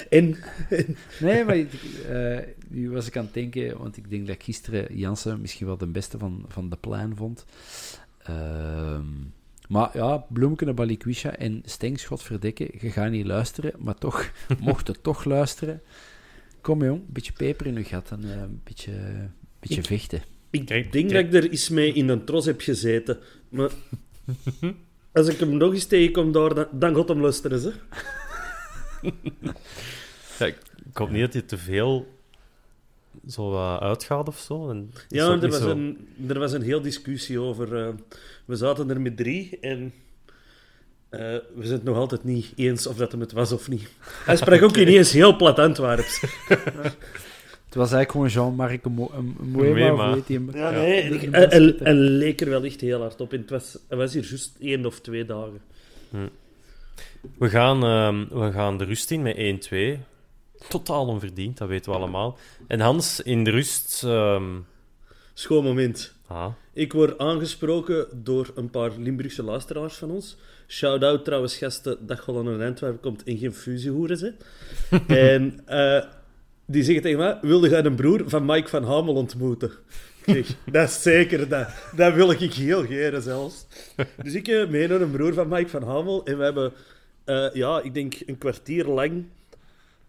[0.09, 0.37] en,
[0.69, 4.43] en Nee, maar eh, nu was ik aan het denken, want ik denk dat ik
[4.43, 7.45] gisteren Jansen misschien wel de beste van, van de plein vond.
[8.23, 9.05] Ehm,
[9.67, 14.87] maar ja, Bloemke en Balikwisha en Stengschot verdekken, je gaat niet luisteren, maar toch, mocht
[14.87, 15.81] het toch luisteren,
[16.61, 20.23] kom jong, een beetje peper in je gat en eh, een beetje, een beetje vechten.
[20.51, 23.19] ik denk dat ik er eens mee in een tros heb gezeten.
[23.49, 23.69] Maar
[25.15, 27.73] als ik hem nog eens tegenkom daar, dan, dan gaat hem luisteren.
[30.39, 30.57] Ja, ik,
[30.89, 32.07] ik hoop niet dat je te veel
[33.27, 34.69] zo wat uitgaat of zo.
[34.69, 37.75] En Ja, er was, zo- een, er was een heel discussie over.
[37.87, 37.93] eh,
[38.45, 39.93] we zaten er met drie en
[41.09, 41.19] eh,
[41.55, 43.89] we zijn het nog altijd niet eens of dat hem het was of niet.
[44.25, 46.23] Hij sprak ook niet eens heel plat Antwerps.
[47.75, 50.49] Het was eigenlijk gewoon Jean-Marc um, Moema, weet je hem?
[50.53, 50.77] Ja, Ja.
[50.79, 53.33] nee, De- de hij- mensen- hij leek er wel echt heel hard op.
[53.33, 55.59] En het was, hij was hier juist één of twee dagen.
[57.37, 59.99] We gaan, ehm, we gaan de rust in met 1-2.
[60.69, 62.37] Totaal onverdiend, dat weten we allemaal.
[62.67, 64.03] En Hans, in de rust...
[64.03, 64.43] ehm,
[65.33, 66.13] Schoon moment.
[66.27, 70.37] ah, Ik word aangesproken door een paar Limburgse luisteraars van ons.
[70.67, 74.33] Shout-out trouwens, gasten, dat Holland naar Antwerpen komt en geen fusiehoeren ze.
[75.07, 76.03] en eh,
[76.65, 79.71] die zeggen tegen mij, wilde jij een broer van Mike van Hamel ontmoeten?
[80.25, 83.65] Ik zeg, dat is zeker, dat, dat wil ik heel graag zelfs.
[84.23, 86.73] Dus ik eh, mee naar een broer van Mike van Hamel en we hebben,
[87.23, 89.25] eh, ja, ik denk een kwartier lang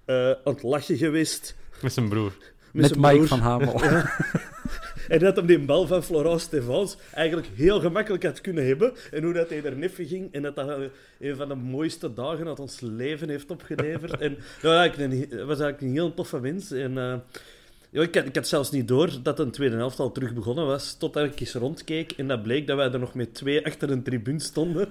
[0.05, 1.57] eh, aan het lachen geweest.
[1.83, 2.33] met zijn broer.
[2.73, 3.27] Met zijn Mike broer.
[3.27, 3.81] van Hamel.
[5.09, 8.93] En dat hem die bal van Florent Stefans eigenlijk heel gemakkelijk had kunnen hebben.
[9.11, 10.33] En hoe dat hij er neffen ging.
[10.33, 10.79] En dat dat
[11.21, 14.19] een van de mooiste dagen uit ons leven heeft opgeleverd.
[14.27, 16.71] en dat was eigenlijk een, was eigenlijk een heel toffe mens.
[16.71, 17.15] En eh,
[17.91, 20.67] ja, ik, had, ik had zelfs niet door dat een tweede helft al terug begonnen
[20.67, 20.95] was.
[20.95, 22.13] Totdat ik eens rondkeek.
[22.13, 24.89] En dat bleek dat wij er nog met twee achter een tribune stonden.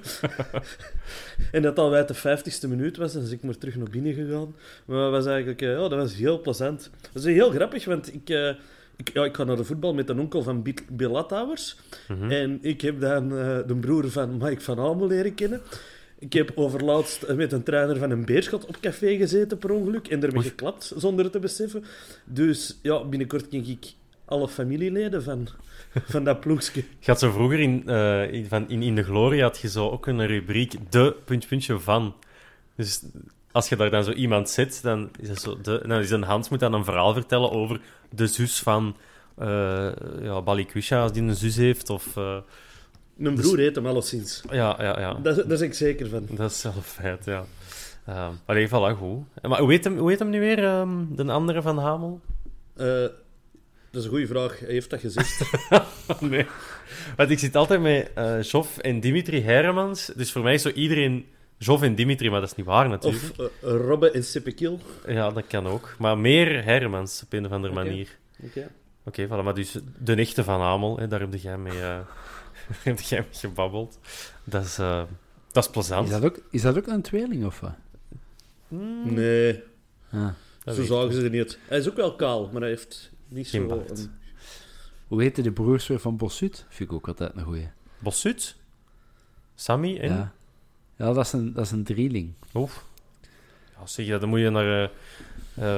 [1.51, 3.13] en dat al bij de vijftigste minuut was.
[3.13, 4.56] Dan is ik maar terug naar binnen gegaan.
[4.86, 6.89] Maar dat was eigenlijk eh, ja, dat was heel plezant.
[7.13, 8.30] Dat is heel grappig, want ik...
[8.30, 8.54] eh,
[8.97, 11.75] ik, ja, ik ga naar de voetbal met een onkel van Bill- Lathouwers.
[12.08, 12.31] Mhm.
[12.31, 15.62] En ik heb dan eh, de broer van Mike van Hamel leren kennen.
[16.19, 20.08] Ik heb overlaatst met een trainer van een beerschot op café gezeten per ongeluk.
[20.08, 20.47] En ermee Oei.
[20.49, 21.84] geklapt, zonder het te beseffen.
[22.23, 23.93] Dus ja, binnenkort ken ik
[24.25, 25.47] alle familieleden van,
[26.13, 26.84] van dat ploegje.
[26.99, 29.89] Je had zo vroeger in, eh, in, van, in, in de Gloria had je zo
[29.89, 32.15] ook een rubriek de puntje puntje van.
[32.75, 33.01] Dus
[33.51, 36.49] als je daar dan zo iemand zet, dan is zo de, dan is een Hans
[36.49, 38.95] moet dan een verhaal vertellen over de zus van
[39.38, 41.89] eh ja, Balikwisha, als die een zus heeft.
[41.89, 42.38] Of, eh,
[43.15, 44.43] Mijn broer heet hem alleszins.
[44.51, 45.13] ja, ja, ja.
[45.13, 46.27] Dat, daar ben ik zeker van.
[46.29, 47.45] Dat is zelf feit, ja.
[48.09, 49.23] Uh, maar ieder geval, goed.
[49.41, 52.21] Maar hoe heet hem, hoe heet hem nu weer, ehm, de andere van Hamel?
[52.75, 53.13] Eh, dat
[53.91, 54.59] is een goede vraag.
[54.59, 55.41] Hij heeft dat gezegd.
[56.19, 56.45] nee.
[57.15, 60.11] Want ik zit altijd met eh Joff en Dimitri Hermans.
[60.15, 61.25] Dus voor mij is zo iedereen
[61.57, 63.23] Joff en Dimitri, maar dat is niet waar natuurlijk.
[63.37, 64.79] of eh, Robbe en Seppekil.
[65.07, 65.95] Ja, dat kan ook.
[65.99, 68.17] Maar meer Hermans op een of andere manier.
[68.43, 68.71] Oké.
[69.03, 69.43] Oké, voilà.
[69.43, 71.99] Maar dus de echte van Hamel, hè, daar heb jij mee, eh,
[72.83, 73.99] heb jij mee gebabbeld.
[74.43, 75.03] Dat is, eh,
[75.51, 76.07] dat is plezant.
[76.07, 77.73] Is dat, ook, is dat ook een tweeling of wat?
[78.67, 79.63] Hmm, Nee,
[80.11, 80.27] Ah.
[80.63, 81.59] dat zo zagen ze er niet.
[81.67, 83.83] Hij is ook wel kaal, maar hij heeft niet Geen zo...
[83.89, 84.11] een-
[85.07, 86.65] Hoe heten de broers weer van Bossut?
[86.69, 87.69] Vind ik ook altijd een goeie.
[87.99, 88.55] Bossut?
[89.55, 90.09] Sammy en...
[90.13, 90.33] Ja,
[90.95, 92.34] ja dat, is een, dat is een drieling.
[92.53, 92.84] Oef.
[93.79, 94.84] Ja, zeg je, dan moet je naar eh,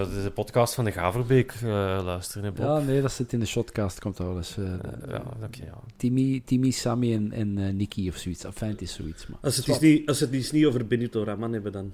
[0.01, 1.69] eh, de podcast van de Gaverbeek eh,
[2.03, 2.65] luisteren, hè, Bob.
[2.65, 4.57] Ja, nee, dat zit in de shotcast, komt dat wel eens.
[4.57, 5.79] eh, Eh, ja, oké, ja.
[5.97, 8.43] Timmy, Timmy, Sammy en, en Nicky of zoiets.
[8.43, 9.27] Enfin, het is zoiets.
[9.27, 9.37] Maar...
[9.41, 11.93] Als het niet, als het eens niet over Benito Raman hebben, dan...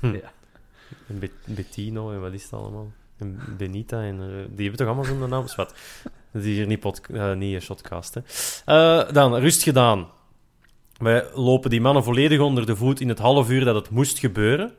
[0.00, 0.32] Ja.
[1.08, 2.92] En Bet- Bettino en wat is het allemaal?
[3.16, 4.18] En Benita en...
[4.54, 5.44] die hebben toch allemaal zo'n naam?
[5.56, 5.74] Wat?
[6.32, 7.00] Die is hier niet, pod,
[7.36, 8.20] niet shotcast, hè.
[8.64, 10.06] Eh, dan, rust gedaan.
[10.98, 14.18] Wij lopen die mannen volledig onder de voet in het half uur dat het moest
[14.18, 14.72] gebeuren.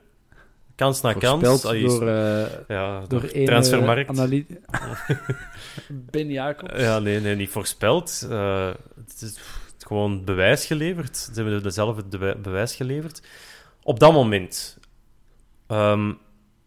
[0.75, 1.65] Kans na kans.
[1.65, 4.15] Ah, door, eh ja, door door een transfermarkt.
[6.12, 6.77] Ben Jacob.
[6.77, 8.27] Ja, nee, nee, niet voorspeld.
[8.30, 8.69] Eh,
[9.08, 9.39] het is
[9.77, 11.17] gewoon bewijs geleverd.
[11.17, 13.21] Ze hebben er zelf het bewe- bewijs geleverd.
[13.84, 14.77] Op dat moment
[15.67, 16.13] ehm,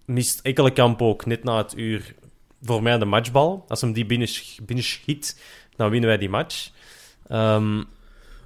[0.05, 2.15] mist Ekkelenkamp ook net na het uur
[2.63, 3.65] voor mij de matchbal.
[3.69, 4.29] Als hem die binnen,
[4.63, 5.41] binnen schiet,
[5.77, 6.71] dan winnen wij die match.
[7.29, 7.83] Ehm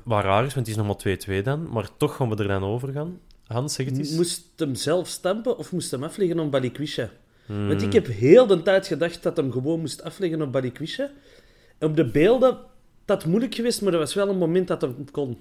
[0.05, 1.69] wat raar is, want het is nog maar 2-2 dan.
[1.71, 3.19] Maar toch gaan we er dan over gaan.
[3.47, 4.11] Hans, zeg het eens.
[4.11, 7.11] Moest hem zelf stampen of moest hem afleggen op Balikwisha?
[7.47, 7.69] Hmm.
[7.69, 11.11] Want ik heb heel de tijd gedacht dat hem gewoon moest afleggen op Balikwisha.
[11.79, 12.59] En op de beelden,
[13.05, 15.39] dat moeilijk geweest, maar er was wel een moment dat hem kon.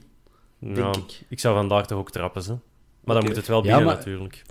[0.59, 1.21] Ja, denk ik.
[1.27, 2.55] ik zou vandaag toch ook trappen, ze.
[3.03, 4.41] Maar dan moet het wel Ja, maar- natuurlijk.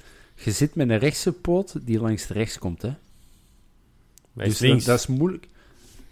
[0.45, 2.91] Je zit met een rechtse poot die langs de rechts komt, hè?
[4.37, 4.85] Hij is Dus links.
[4.85, 5.47] Dat, dat is moeilijk.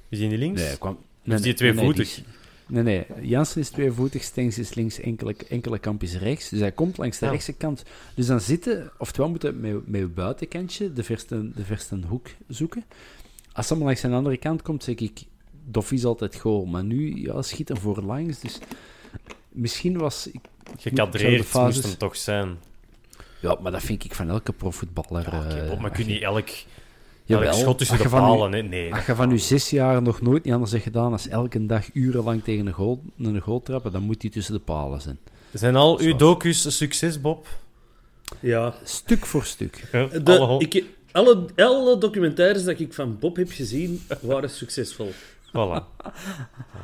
[0.09, 0.61] Is hij niet links?
[0.63, 0.99] Nee, kwam...
[1.25, 2.17] is die tweevoetig?
[2.17, 2.40] Nee, nee,
[2.71, 3.07] nee, nee.
[3.21, 6.49] Jansen is tweevoetig, Stengs is links, enkele, enkele kamp is rechts.
[6.49, 7.31] Dus hij komt langs de Ja.
[7.31, 7.83] rechtse kant.
[8.15, 12.85] Dus dan zitten, oftewel moeten met, met je buitenkantje de verste, de verste hoek zoeken.
[13.53, 15.23] Als hij maar langs de andere kant komt, zeg ik,
[15.65, 16.65] Doff is altijd goal.
[16.65, 18.41] Maar nu, ja, schiet er voor langs.
[18.41, 18.59] Dus
[19.49, 20.27] misschien was...
[20.27, 20.41] Ik,
[20.79, 21.75] Gekadreerd fases.
[21.75, 22.57] moest hem toch zijn.
[23.41, 25.29] ja, maar dat vind ik van elke profvoetballer.
[25.35, 26.45] Ja, eh, maar kun je je-
[27.39, 28.51] Jawel, schot tussen als de je van je- palen...
[28.51, 28.95] Nee, nee.
[28.95, 31.85] Als je van je zes jaar nog nooit niet anders hebt gedaan als elke dag
[31.93, 35.19] urenlang tegen een goal, een goal trappen, dan moet die tussen de palen zijn.
[35.53, 37.47] Zijn al uw docus een succes, Bob?
[38.41, 38.75] Ja.
[38.85, 39.89] Stuk voor stuk.
[39.93, 45.13] Ja, De, alle ik, Alle, alle documentaires dat ik van Bob heb gezien, waren succesvol.
[45.51, 45.85] Voilà.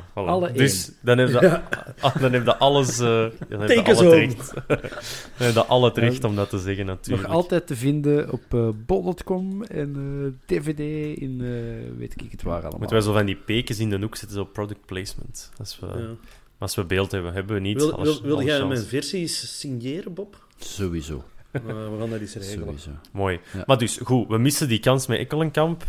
[0.09, 0.13] voilà.
[0.13, 1.61] Alle dus dan heb je,
[1.99, 4.09] ah, dan heb je alles, eh dan alle home.
[4.09, 4.53] recht.
[5.37, 7.27] dan heb je alle het recht om dat te zeggen, Nog natuurlijk.
[7.27, 12.53] altijd te vinden op eh bol.com en eh, DVD in eh, weet ik het waar
[12.61, 12.79] allemaal.
[12.79, 15.51] Moeten wij zo van die pekens in de hoek zetten, zo product placement.
[15.59, 16.09] Als we, Ja.
[16.57, 17.77] als we beeld hebben, hebben we niet.
[17.77, 18.67] Wil, Alle- wil, wil jij chance.
[18.67, 20.45] mijn versies signeren, Bob?
[20.57, 21.23] Sowieso.
[21.51, 22.65] Eh, we gaan dat eens regelen.
[22.65, 22.89] Sowieso.
[23.11, 23.39] Mooi.
[23.53, 23.63] Ja.
[23.65, 25.83] Maar dus, goed, we missen die kans met Ekkelenkamp.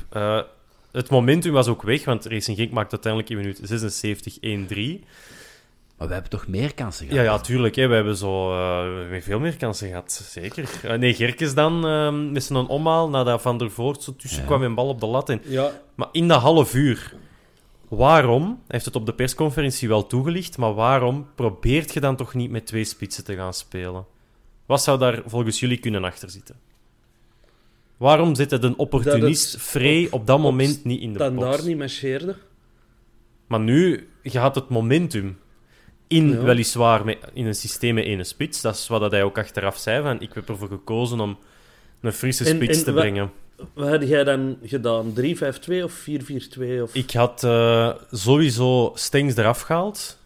[0.92, 5.04] Het momentum was ook weg, want Racing Genk maakt uiteindelijk in minuut 76 1-3.
[5.96, 7.24] Maar we hebben toch meer kansen gehad?
[7.24, 7.74] Ja, ja, tuurlijk.
[7.76, 7.86] Hè.
[7.86, 10.68] We hebben zo eh, veel meer kansen gehad, zeker.
[10.82, 14.46] Eh, nee, Gerkes dan eh, met zijn omhaal nadat Van der Voort zo tussen Ja.
[14.46, 15.28] kwam en bal op de lat.
[15.28, 17.14] En, Ja, maar in dat half uur,
[17.88, 22.34] waarom, hij heeft het op de persconferentie wel toegelicht, maar waarom probeert je dan toch
[22.34, 24.04] niet met twee spitsen te gaan spelen?
[24.66, 26.56] Wat zou daar volgens jullie kunnen achterzitten?
[27.98, 31.12] Waarom zit het een opportunist Dat het Frey op- op dat op moment niet in
[31.12, 31.56] de dan box?
[31.56, 32.34] daar niet marcheerde.
[33.46, 35.38] Maar nu, je had het momentum.
[36.06, 36.42] In, Ja.
[36.42, 38.60] weliswaar, met, in een systeem met ene spits.
[38.60, 40.02] Dat is wat hij ook achteraf zei.
[40.02, 41.38] Van, ik heb ervoor gekozen om
[42.00, 43.30] een frisse spits en te brengen.
[43.74, 45.12] Wat had jij dan gedaan?
[45.12, 46.82] 3-5-2 of 4-4-2?
[46.82, 46.94] Of...
[46.94, 50.18] Ik had eh, sowieso Stengs eraf gehaald.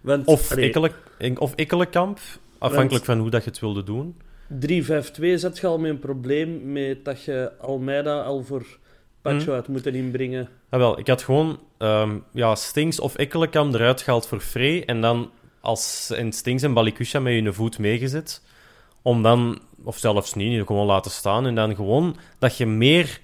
[0.00, 0.90] Want, Of, Ekkele,
[1.38, 2.18] of Ekkelenkamp.
[2.58, 4.16] Afhankelijk van hoe dat je het wilde doen.
[4.52, 8.78] 3-5-2 zat je al met een probleem met dat je Almeida al voor
[9.22, 9.50] Pacho Hm.
[9.50, 10.48] had moeten inbrengen.
[10.68, 14.84] Ah, wel, ik had gewoon ehm, ja, Stings of Ekkelenkamp eruit gehaald voor Frey.
[14.84, 18.42] En dan als en Stings en Balikusha met je voet meegezet.
[19.02, 21.46] Om dan, of zelfs niet, gewoon laten staan.
[21.46, 23.20] En dan gewoon dat je meer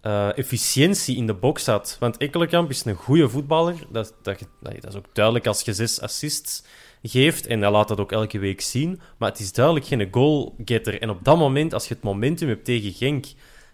[0.00, 1.96] eh, efficiëntie in de box had.
[2.00, 3.74] Want Ekkelenkamp is een goede voetballer.
[3.88, 6.62] Dat, dat, dat is ook duidelijk als je zes assists
[7.02, 7.46] geeft.
[7.46, 9.00] En hij laat dat ook elke week zien.
[9.16, 11.00] Maar het is duidelijk geen goalgetter.
[11.00, 13.24] En op dat moment, als je het momentum hebt tegen Genk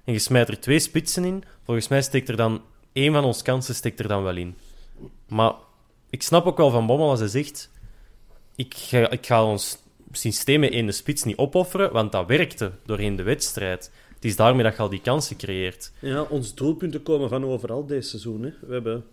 [0.05, 2.63] en je smijt er twee spitsen in, volgens mij steekt er dan
[2.93, 4.55] één van ons kansen steekt er dan wel in.
[5.29, 5.53] Maar
[6.11, 7.71] ik snap ook wel van Bommel als hij zegt:
[8.57, 9.79] ik ga, ik ga ons
[10.13, 13.91] systeem met één spits niet opofferen, want dat werkte doorheen de wedstrijd.
[14.15, 15.93] Het is daarmee dat je al die kansen creëert.
[15.99, 18.43] Ja, onze doelpunten komen van overal dit seizoen.
[18.43, 18.51] Hè.
[18.67, 19.05] We hebben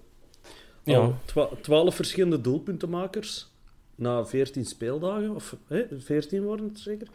[0.84, 0.98] Ja.
[0.98, 3.52] al twa- 12 verschillende doelpuntenmakers
[3.96, 5.36] na 14 speeldagen.
[5.36, 7.08] Of hè, 14 worden het zeker.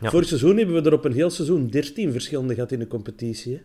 [0.00, 0.10] Ja.
[0.10, 3.54] Vorig seizoen hebben we er op een heel seizoen 13 verschillende gehad in de competitie.
[3.54, 3.60] Hè.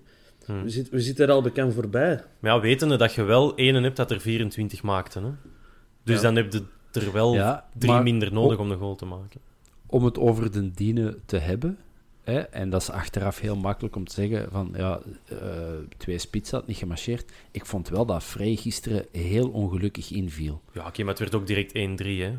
[0.53, 0.63] Hmm.
[0.63, 2.23] We, zitten, we zitten er al bekend voorbij.
[2.39, 5.19] Maar ja, wetende dat je wel één hebt dat er 24 maakte.
[5.19, 5.29] Hè?
[6.03, 6.21] Dus Ja.
[6.21, 9.39] dan heb je er wel Ja, drie minder nodig om de goal te maken.
[9.87, 11.77] om het over de dienen te hebben,
[12.23, 15.37] hè, en dat is achteraf heel makkelijk om te zeggen van ja, eh,
[15.97, 17.31] twee spits had niet gemarcheerd.
[17.51, 20.61] Ik vond wel dat Frey gisteren heel ongelukkig inviel.
[20.73, 22.33] Ja, oké, maar het werd ook direct 1-3, hè.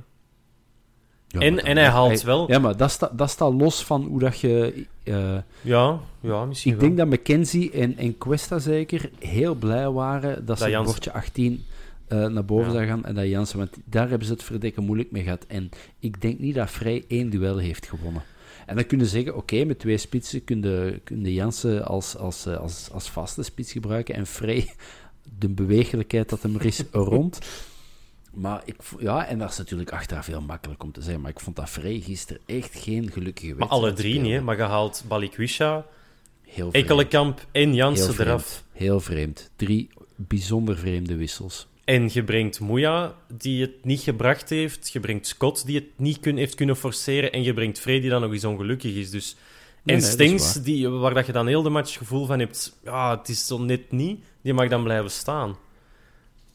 [1.28, 4.18] Ja, En- en hij haalt wel- Ja, maar dat staat dat staat los van hoe
[4.18, 4.84] dat je...
[5.02, 6.86] eh, Ja, ja misschien ik wel.
[6.94, 11.12] denk dat McKenzie en, en Questa zeker heel blij waren dat, Dat ze het bordje
[11.12, 11.64] 18
[12.08, 12.72] eh, naar boven Ja.
[12.72, 15.44] zou gaan en dat Jansen, want daar hebben ze het verdekken moeilijk mee gehad.
[15.48, 18.22] En ik denk niet dat Vrij één duel heeft gewonnen.
[18.66, 22.46] En dan kunnen ze zeggen, oké, met twee spitsen kun je, kun Jansen als, als,
[22.46, 24.74] eh, als, als vaste spits gebruiken en Vrij
[25.38, 27.38] de bewegelijkheid dat hem er is rond.
[28.36, 31.40] Maar ik, ja, en dat is natuurlijk achteraf heel makkelijk om te zeggen, maar ik
[31.40, 34.40] vond dat Vrij gisteren echt geen gelukkige Maar wedstrijd alle drie niet, hè.
[34.40, 35.86] Maar je haalt Balikwisha.
[36.70, 38.64] Ekkelenkamp en Jansen eraf.
[38.72, 39.50] Heel vreemd.
[39.56, 41.66] Drie bijzonder vreemde wissels.
[41.84, 44.92] En je brengt Moeja, die het niet gebracht heeft.
[44.92, 47.32] Je brengt Scott, die het niet kun, heeft kunnen forceren.
[47.32, 49.10] En je brengt Frey, die dan nog eens ongelukkig is.
[49.10, 49.36] Dus...
[49.84, 50.64] En nee, Stengs, waar.
[50.64, 52.78] die, waar dat je dan heel de match gevoel van hebt...
[52.84, 54.24] Ja, het is zo net niet.
[54.42, 55.56] Die mag dan blijven staan.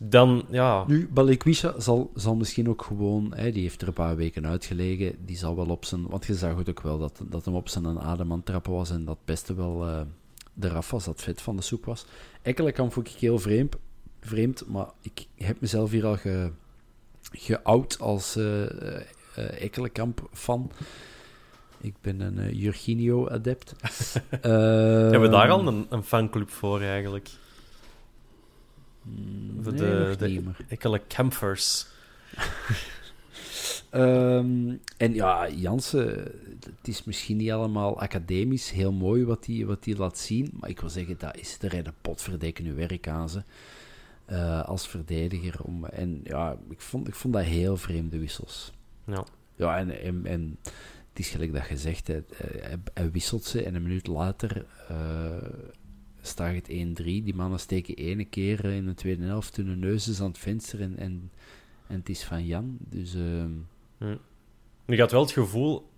[0.03, 0.83] Dan, ja...
[0.87, 3.33] Nu, Balikwisha zal, zal misschien ook gewoon...
[3.35, 5.15] Hè, die heeft er een paar weken uitgelegen.
[5.25, 6.07] Die zal wel op zijn...
[6.07, 8.89] Want je zag het ook wel dat, dat hem op zijn adem aan trappen was.
[8.89, 10.01] En dat beste wel eh
[10.59, 11.05] eraf was.
[11.05, 12.05] Dat vet van de soep was.
[12.41, 13.75] Ekkelenkamp vond ik heel vreemd.
[14.19, 16.51] Vreemd, maar ik heb mezelf hier al ge,
[17.31, 19.01] geout als eh
[19.35, 20.71] eh, Ekkelenkamp-fan.
[21.81, 23.73] Ik ben een eh, Jurginio-adept.
[24.41, 27.29] Hebben we daar al een, een fanclub voor, eigenlijk?
[29.03, 31.87] Nee, de, nog de niet, maar- Ekkelenkampers.
[33.89, 36.07] Ehm, en ja, Jansen,
[36.59, 40.69] het is misschien niet allemaal academisch heel mooi wat hij wat die laat zien, maar
[40.69, 43.43] ik wil zeggen, dat is de redde potverdekken nu werk aan ze.
[44.25, 45.63] eh, als verdediger.
[45.63, 48.71] Om, en ja, ik vond, ik vond dat heel vreemde wissels.
[49.05, 49.25] Ja.
[49.55, 50.57] Ja, en, en, en
[51.09, 54.65] het is gelijk dat je zegt, hè, hij, hij wisselt ze en een minuut later
[54.87, 54.95] eh,
[56.21, 57.03] staat het 1-3.
[57.03, 60.81] Die mannen steken ene keer in de tweede helft hun neus is aan het venster
[60.81, 61.31] en, en,
[61.87, 62.77] en het is van Jan.
[62.79, 64.13] Dus ehm,
[64.85, 65.89] Ik had wel het gevoel,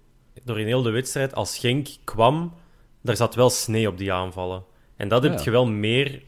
[0.43, 2.53] door in heel de wedstrijd, als Genk kwam,
[3.01, 4.63] daar zat wel sneeuw op die aanvallen.
[4.95, 6.23] En dat Ja, heb je wel meer...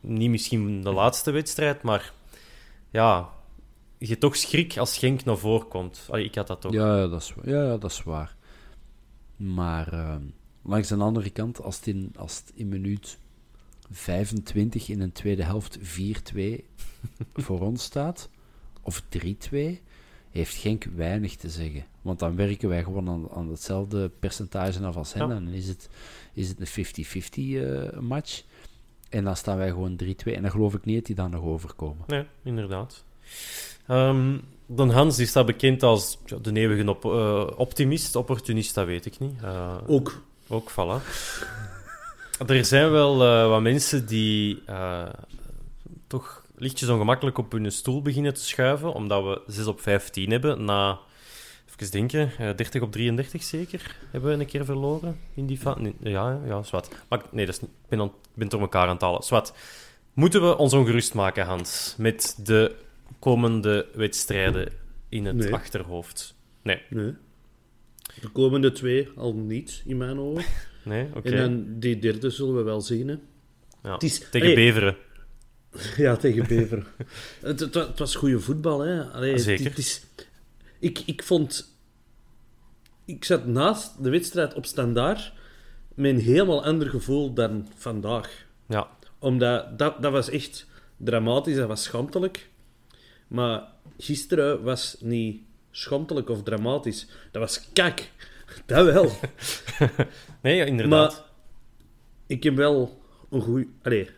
[0.00, 2.12] Niet misschien de laatste wedstrijd, maar...
[2.90, 3.28] Ja,
[3.98, 6.06] je toch schrik als Genk naar voren komt.
[6.10, 6.72] Allee, ik had dat toch.
[6.72, 8.36] Ja, ja, dat is, ja, dat is waar.
[9.36, 10.22] Maar ehm,
[10.62, 13.18] langs de andere kant, als het in, als het in minuut
[13.90, 15.82] 25 in een tweede helft 4-2
[17.34, 18.30] voor ons staat,
[18.82, 19.56] of 3-2,
[20.30, 21.84] heeft Genk weinig te zeggen.
[22.02, 25.28] Want dan werken wij gewoon aan, aan hetzelfde percentage af als hen.
[25.28, 25.34] Ja.
[25.34, 25.88] En dan is het,
[26.32, 28.42] is het een 50-50 eh, match.
[29.08, 30.06] En dan staan wij gewoon 3-2.
[30.24, 32.04] En dan geloof ik niet dat die dan nog overkomen.
[32.06, 33.04] Nee, inderdaad.
[33.86, 34.36] Ehm
[34.76, 39.06] dan Hans die staat bekend als ja, de eeuwige op, eh, optimist, opportunist, dat weet
[39.06, 39.42] ik niet.
[39.42, 40.22] Eh, Ook.
[40.50, 41.02] Ook, voilà.
[42.46, 45.06] er zijn wel eh, wat mensen die eh,
[46.06, 50.64] toch lichtjes ongemakkelijk op hun stoel beginnen te schuiven, omdat we 6 op 15 hebben
[50.64, 50.98] na,
[51.76, 55.78] even denken, eh, 30 op 33 zeker, hebben we een keer verloren in die fa-
[55.78, 56.88] nee, Ja, ja, zwart.
[57.08, 59.22] Maar nee, dat is niet, ik ben, aan- ben door elkaar aan het halen.
[59.22, 59.52] Zwart.
[60.12, 62.74] Moeten we ons ongerust maken, Hans, met de
[63.18, 64.72] komende wedstrijden
[65.08, 65.54] in het Nee.
[65.54, 66.34] achterhoofd?
[66.62, 67.14] Nee, Nee.
[68.20, 70.44] De komende twee al niet, in mijn ogen.
[70.84, 71.30] nee, oké.
[71.30, 73.08] En dan die derde zullen we wel zien.
[73.08, 73.16] Hè.
[73.82, 74.54] Ja, het is- Tegen.
[74.54, 74.96] Beveren.
[75.96, 76.86] Ja, tegen Bever.
[77.40, 79.02] het, het, wa- het was goede voetbal, hè.
[79.04, 79.64] Allee, Zeker.
[79.64, 80.02] Het, is,
[80.78, 81.78] ik, ik vond...
[83.04, 85.32] Ik zat naast de wedstrijd op standaard
[85.94, 88.46] met een helemaal ander gevoel dan vandaag.
[88.68, 90.66] Ja, Omdat dat, dat was echt
[90.96, 92.48] dramatisch, dat was schaamtelijk.
[93.28, 93.62] Maar
[93.98, 97.06] gisteren was niet schaamtelijk of dramatisch.
[97.30, 98.10] Dat was kak.
[98.66, 99.10] Dat wel.
[100.42, 101.12] nee, ja, inderdaad.
[101.12, 101.24] Maar
[102.26, 103.00] ik heb wel
[103.30, 103.68] een goeie...
[103.82, 104.08] Allee,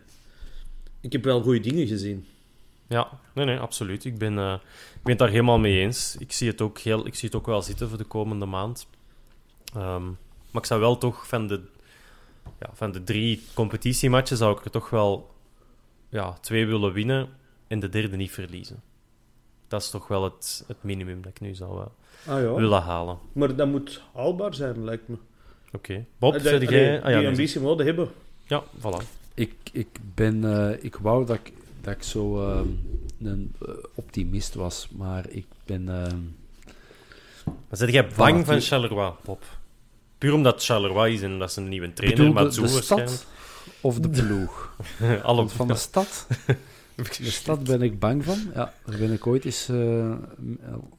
[1.01, 2.27] ik heb wel goede dingen gezien.
[2.87, 4.05] Ja, nee, nee, absoluut.
[4.05, 4.53] Ik ben, eh,
[4.95, 6.17] ik ben het daar helemaal mee eens.
[6.19, 8.87] Ik zie het ook, heel, ik zie het ook wel zitten voor de komende maand.
[9.75, 10.05] Ehm,
[10.51, 11.61] maar ik zou wel toch van de,
[12.59, 15.35] ja, van de drie competitiematchen zou ik er toch wel
[16.09, 17.29] ja, twee willen winnen
[17.67, 18.83] en de derde niet verliezen.
[19.73, 21.87] Dat is toch wel het, het minimum dat ik nu zou eh,
[22.35, 22.55] Ah ja.
[22.55, 23.19] willen halen.
[23.33, 25.17] Maar dat moet haalbaar zijn, lijkt me.
[25.73, 26.05] Oké.
[26.19, 26.87] Bob, Eh, zeg dat- jij...
[26.89, 28.11] allee, Ah, ja, die nee, ambitie moeten hebben.
[28.47, 29.05] Ja, voilà.
[29.35, 30.45] Ik, ik ben...
[30.71, 32.67] eh, ik wou dat ik, dat ik zo ehm,
[33.23, 35.89] een eh, optimist was, maar ik ben...
[35.89, 36.19] ehm,
[37.45, 39.43] Maar zit jij bang Voilà, van die- Charleroi, Bob?
[40.19, 43.11] Puur omdat Charleroi is en dat is een nieuwe trainer, bedoel, de waarschijnlijk.
[43.11, 43.27] stad
[43.81, 44.77] of de ploeg?
[45.23, 46.27] Alle van de stad,
[47.19, 48.39] de stad ben ik bang van.
[48.55, 50.13] Ja, daar ben ik ooit eens eh,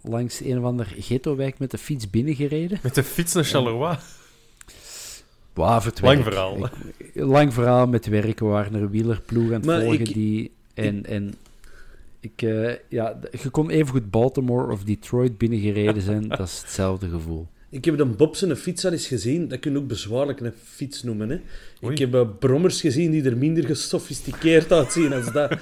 [0.01, 2.79] langs een of ander ghettowijk met de fiets binnengereden.
[2.83, 3.97] Met de fiets naar Charleroi.
[5.53, 6.65] Het Lang verhaal.
[6.97, 8.39] Ik- lang verhaal met werk.
[8.39, 10.51] We waren er een wielerploeg aan het Maar volgen ik- die...
[10.73, 11.33] En, en
[12.19, 16.27] ik, eh, ja, je kon evengoed Baltimore of Detroit binnengereden zijn.
[16.27, 17.47] dat is hetzelfde gevoel.
[17.73, 19.47] Ik heb een Bob zijn fiets al eens gezien.
[19.47, 21.29] Dat kun je ook bezwaarlijk een fiets noemen.
[21.29, 21.35] Hè.
[21.83, 21.91] Oei.
[21.93, 25.51] Ik heb eh, brommers gezien die er minder gesofisticeerd uitzien als dat.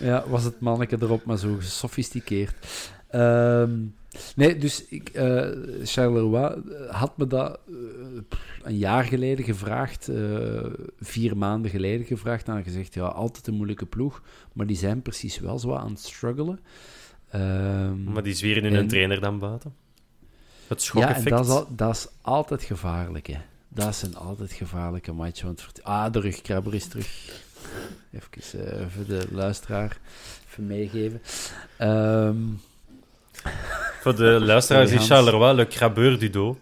[0.00, 2.54] Ja, was het manneke erop, maar zo gesofisticeerd.
[3.08, 3.70] Ehm,
[4.36, 5.48] nee, dus ik, eh,
[5.84, 7.58] Charleroi had me dat
[8.62, 10.64] een jaar geleden gevraagd, eh,
[11.00, 14.22] vier maanden geleden gevraagd, en gezegd, ja, altijd een moeilijke ploeg,
[14.52, 16.60] maar die zijn precies wel zo aan het struggelen.
[17.30, 19.74] Ehm, Maar die zweren hun een En- trainer dan buiten.
[20.74, 21.36] Het ja, en schokeffect.
[21.36, 23.38] dat is, al- dat is altijd gevaarlijk, hè.
[23.68, 25.46] Dat zijn altijd gevaarlijke matchen.
[25.46, 27.42] Want ah, de rugkrabber is terug.
[28.12, 29.98] Even eh, voor de luisteraar
[30.50, 31.22] even meegeven.
[31.76, 32.36] Ehm,
[34.00, 35.06] Voor de luisteraars is.
[35.06, 36.56] Charleroi le crabeur du dos.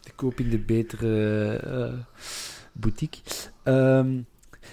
[0.00, 1.92] te koop in de betere eh,
[2.72, 3.20] boutique.
[3.62, 4.20] Ehm,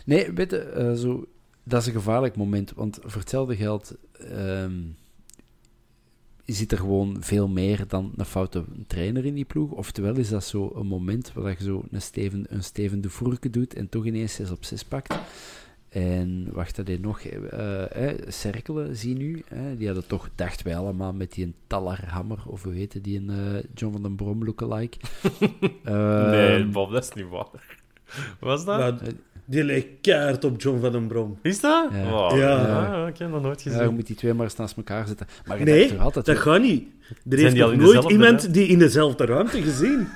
[0.06, 1.26] nee, weet je, eh, zo,
[1.64, 2.72] dat is een gevaarlijk moment.
[2.76, 4.74] Want voor hetzelfde geld ehm,
[6.56, 9.72] zit er gewoon veel meer dan een foute trainer in die ploeg.
[9.72, 13.50] Oftewel is dat zo een moment waar je zo een Steven, een Steven de Voerke
[13.50, 15.20] doet en toch ineens 6 op 6 pakt.
[15.89, 19.43] En wacht, dat hij nog eh eh, cirkelen, zie nu.
[19.47, 23.20] hè, die hadden toch, dachten wij allemaal, met die een Tallarhammer, of hoe heette die,
[23.20, 24.97] een eh, John van den Brom lookalike.
[25.84, 27.78] Ehm, nee, Bob, dat is niet waar.
[28.39, 28.80] Was dat?
[28.80, 29.12] Maar
[29.50, 31.39] die leek keihard op John van den Brom.
[31.41, 31.89] Is dat?
[31.91, 32.10] Ja.
[32.10, 32.38] Wow.
[32.38, 32.68] Ja.
[32.68, 33.88] Ja, ik heb dat nooit Ja, gezien.
[33.88, 35.28] je moet die twee maar eens naast elkaar zetten.
[35.45, 36.26] Maar Nee, altijd...
[36.26, 36.88] dat gaat niet.
[37.30, 38.52] Er heeft die al nog nooit dezelfde iemand ruimte?
[38.52, 40.08] die in dezelfde ruimte gezien.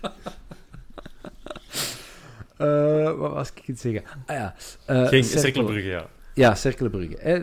[2.56, 4.02] Eh, wat was ik het zeggen?
[4.26, 4.54] Ah ja.
[4.86, 5.40] eh, Geen cirkelen.
[5.42, 6.06] cirkelbrugge, ja.
[6.36, 7.16] Ja, Cerkelenbrugge.
[7.18, 7.42] Hè.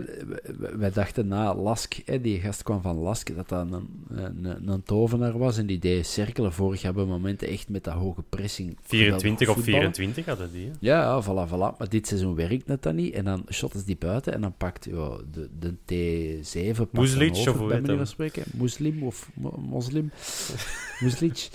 [0.77, 4.83] Wij dachten na Lask, hè, die gast kwam van Lask, dat dat een, een, een
[4.83, 5.57] tovenaar was.
[5.57, 8.77] En die deed Cerkelen vorig jaar bij momenten echt met dat hoge pressing.
[8.81, 9.81] 24 of voetballen.
[9.81, 10.65] 24 hadden die.
[10.65, 10.71] hè.
[10.79, 11.77] Ja, voilà, voilà.
[11.77, 13.13] Maar dit seizoen werkt het dan niet.
[13.13, 17.57] En dan shotten ze die buiten en dan pakt de, de T7 pakt Moeslic, of
[17.57, 18.43] hoe heet van spreken.
[18.53, 20.11] Moslim of mo- moslim.
[20.99, 21.49] Moeslic.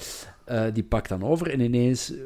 [0.45, 2.19] Eh, die pakt dan over en ineens eh,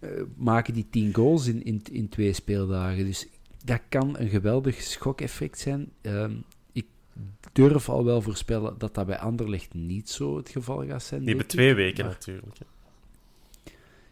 [0.00, 3.04] eh, maken die 10 goals in, in, in twee speeldagen.
[3.04, 3.26] Dus
[3.66, 5.92] dat kan een geweldig schokeffect zijn.
[6.00, 6.32] Ehm,
[6.72, 6.86] ik
[7.52, 11.20] durf al wel voorspellen dat dat bij Anderlecht niet zo het geval gaat zijn.
[11.20, 12.58] Die hebben twee weken Maar- natuurlijk.
[12.58, 12.64] hè.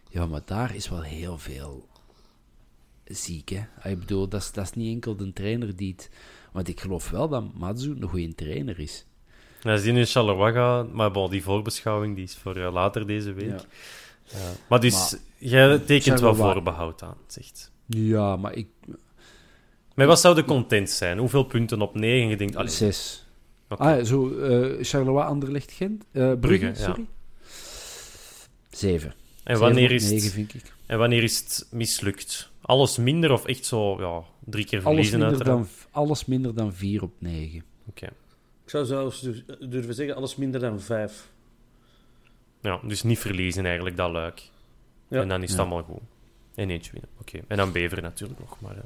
[0.09, 1.87] ja, maar daar is wel heel veel
[3.03, 3.63] ziek, hè.
[3.81, 6.09] Ah, Ik bedoel, dat is, dat is niet enkel de trainer die het...
[6.51, 9.05] Want ik geloof wel dat Matsu een goede trainer is.
[9.61, 13.07] Ja, ze zien in Charleroi gaan, maar bon, die voorbeschouwing die is voor eh, later
[13.07, 13.49] deze week.
[13.49, 13.59] Ja.
[14.23, 14.51] Ja.
[14.69, 17.71] Maar dus, Maar- jij tekent wel voorbehoud aan, zegt.
[17.85, 18.67] Ja, maar ik...
[19.95, 21.17] Maar wat zou de content zijn?
[21.17, 22.27] Hoeveel punten op 9?
[22.29, 23.25] Je denkt, allee, Zes.
[23.69, 23.81] oké.
[23.83, 26.03] Ah, zo, eh Charleroi, Anderlecht, Gent.
[26.11, 26.73] eh Brugge, Brugge, ja.
[26.73, 27.05] sorry.
[28.69, 29.13] Zeven.
[29.43, 30.73] en, wanneer Zeven is op negen, het, vind ik.
[30.85, 32.49] en wanneer is het mislukt?
[32.61, 35.67] Alles minder of echt zo, ja, drie keer Alles verliezen minder, uiteraard?
[35.91, 37.63] dan, alles minder dan vier op negen.
[37.89, 38.05] Oké.
[38.63, 39.29] Ik zou zelfs
[39.69, 41.29] durven zeggen, alles minder dan vijf.
[42.61, 44.41] Ja, dus niet verliezen eigenlijk, dat luik.
[45.07, 45.21] Ja.
[45.21, 45.65] En dan is het Ja.
[45.65, 46.01] allemaal goed.
[46.55, 47.09] En eentje winnen.
[47.19, 47.39] Oké.
[47.47, 48.59] En dan Bever natuurlijk nog.
[48.59, 48.83] Maar eh,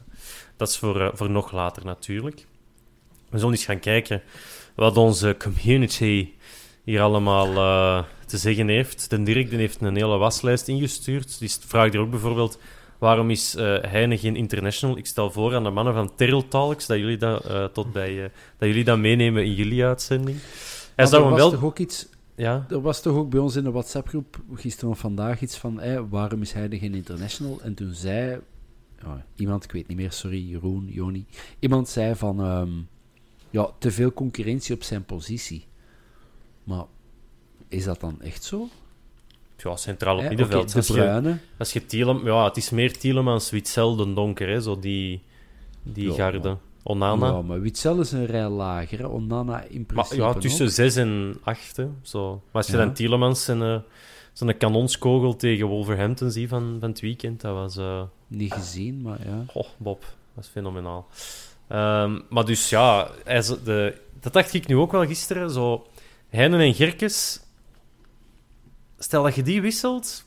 [0.58, 2.46] dat is voor, eh, voor nog later natuurlijk.
[3.30, 4.22] We zullen eens gaan kijken
[4.76, 6.30] wat onze community
[6.84, 9.10] hier allemaal eh, te zeggen heeft.
[9.10, 11.40] De Dirk heeft een hele waslijst ingestuurd.
[11.40, 12.60] Die vraagt er ook bijvoorbeeld...
[12.98, 14.98] Waarom is Heine geen international?
[14.98, 18.68] Ik stel voor aan de mannen van Terrell Talks dat jullie dat, tot bij, dat,
[18.68, 20.38] jullie dat meenemen in jullie uitzending.
[20.96, 21.52] Hij zou hem wel...
[21.52, 22.08] toch ook iets...
[22.40, 25.82] Ja, Er was toch ook bij ons in de WhatsApp-groep gisteren of vandaag iets van
[26.10, 27.62] waarom is hij er geen international?
[27.62, 28.40] En toen zei
[29.04, 31.26] ja, iemand, ik weet niet meer, sorry, Jeroen, Joni,
[31.60, 32.70] iemand zei van ehm,
[33.50, 35.66] ja, te veel concurrentie op zijn positie.
[36.64, 36.84] Maar
[37.68, 38.68] is dat dan echt zo?
[39.58, 40.62] ja centraal op middenveld.
[40.64, 42.26] oké, de Als je- Als je Thielem...
[42.26, 44.62] Ja, het is meer Tielemans, Witzel, Den Donker, hè.
[44.62, 45.22] Zo die,
[45.84, 46.48] die Ja, garde.
[46.50, 46.58] maar-
[46.90, 47.28] Onana.
[47.28, 49.06] ja, maar Witzel is een rij lager, hè.
[49.08, 50.72] Onana in maar principe ja, tussen ook.
[50.72, 51.88] 6 en 8, hè.
[52.02, 52.30] Zo.
[52.34, 52.78] Maar als je Ja.
[52.84, 53.78] dan Tielemans en eh,
[54.34, 57.78] zo'n kanonskogel tegen Wolverhampton ziet van, van het weekend, dat was...
[57.78, 59.46] eh Niet gezien, maar ja.
[59.54, 60.02] Oh, Bob.
[60.36, 61.08] Dat is fenomenaal.
[61.68, 65.50] Ehm, maar dus ja, hij de, dat dacht ik nu ook wel gisteren.
[65.52, 65.88] Zo,
[66.30, 67.40] Heinen en Gerkes.
[68.98, 70.26] Stel dat je die wisselt,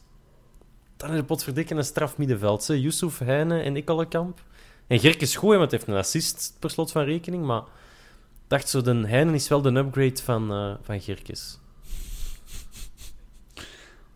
[0.97, 2.67] dan is het potverdikke een straf middenveld.
[2.67, 4.41] Yusuf, Heinen en Ikkelenkamp.
[4.87, 7.45] En Gerkes goed, hè, want hij heeft een assist per slot van rekening.
[7.45, 11.59] Maar ik dacht zo, de Heinen is wel de upgrade van, eh van Gerkes.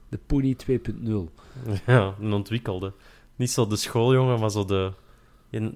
[0.09, 0.75] De Poenie 2.0.
[1.87, 2.93] Ja, een ontwikkelde.
[3.37, 4.93] Niet zo de schooljongen, maar zo de,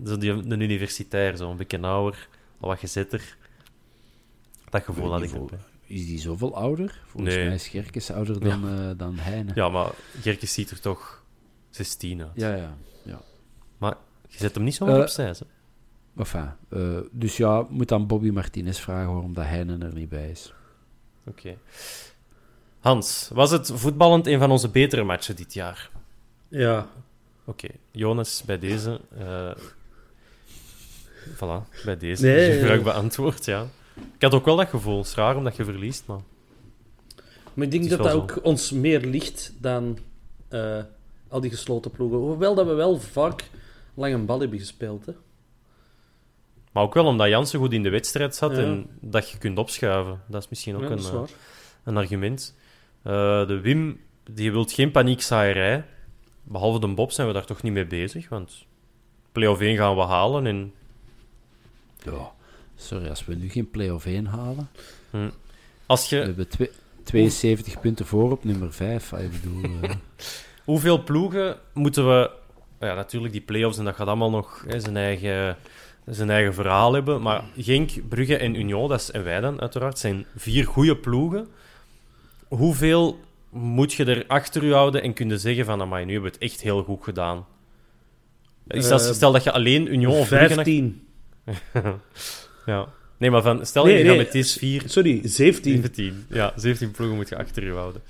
[0.05, 1.37] zo die, de universitair.
[1.37, 2.29] Zo een beetje ouder,
[2.61, 3.37] al wat gezetter.
[4.71, 5.59] Dat gevoel had ik erbij.
[5.87, 7.01] Is die zoveel ouder?
[7.07, 7.45] Volgens Nee.
[7.45, 9.51] mij is Gerkes ouder dan, eh dan Heine.
[9.55, 11.23] Ja, maar Gerkes ziet er toch
[11.71, 12.31] 16 uit.
[12.35, 12.55] ja.
[12.55, 12.77] ja.
[14.31, 15.25] Je zet hem niet zomaar Eh, opzij.
[15.25, 15.33] Hè?
[16.17, 20.31] Enfin, eh, dus ja, moet dan Bobby Martinez vragen waarom dat Heinen er niet bij
[20.31, 20.53] is.
[21.27, 21.57] Oké.
[22.81, 25.91] Hans, was het voetballend een van onze betere matchen dit jaar?
[26.49, 26.87] Ja,
[27.45, 29.01] Oké, Jonas, bij deze.
[29.19, 29.51] eh
[31.35, 32.27] voilà, bij deze.
[32.27, 32.67] Nee, je ja.
[32.67, 33.67] vraag beantwoord, ja.
[34.15, 34.99] Ik had ook wel dat gevoel.
[34.99, 36.21] Het is raar omdat je verliest, maar.
[37.55, 39.99] maar ik denk dat dat ook ons meer ligt dan
[40.49, 40.83] eh,
[41.29, 42.19] al die gesloten ploegen.
[42.19, 43.51] Hoewel dat we wel vaak
[44.01, 45.07] lang een bal hebben gespeeld.
[45.07, 45.13] Hè.
[46.73, 48.63] Maar ook wel omdat Jansen goed in de wedstrijd zat Ja.
[48.63, 50.21] en dat je kunt opschuiven.
[50.29, 51.37] Dat is misschien ook Ja, een, dat is eh,
[51.85, 52.57] een argument.
[53.03, 53.13] Eh,
[53.47, 55.85] de Wim, die wil geen paniekzaaierij.
[56.43, 58.65] Behalve de Bob zijn we daar toch niet mee bezig, want
[59.33, 60.73] play-off 1 gaan we halen en
[62.05, 62.33] Ja,
[62.77, 64.69] sorry, als we nu geen play-off 1 halen.
[65.87, 66.23] als We je...
[66.23, 66.71] hebben twee-
[67.05, 69.13] 72 punten voor op nummer 5.
[69.13, 69.91] Ik bedoel, eh,
[70.65, 72.31] Hoeveel ploegen moeten we...
[72.81, 75.57] Ja, natuurlijk, die play-offs en dat gaat allemaal nog hè, zijn, eigen,
[76.07, 77.23] zijn eigen verhaal hebben.
[77.23, 81.49] Maar Genk, Brugge en Union, dat is, en wij dan uiteraard, zijn vier goede ploegen.
[82.49, 83.21] Hoeveel
[83.51, 86.51] moet je er achter u houden en kunnen zeggen van, amai, nu hebben we het
[86.53, 87.47] echt heel goed gedaan?
[88.67, 90.45] Is dat, Eh, stel dat je alleen Union of Brugge...
[90.45, 91.07] achter- 15.
[92.67, 92.89] Ja.
[93.17, 94.83] Nee, maar van, stel Nee, je nee, gaat met deze vier...
[94.87, 95.73] Sorry, 17.
[95.75, 96.27] 17.
[96.29, 98.03] Ja, 17 ploegen moet je achter je houden.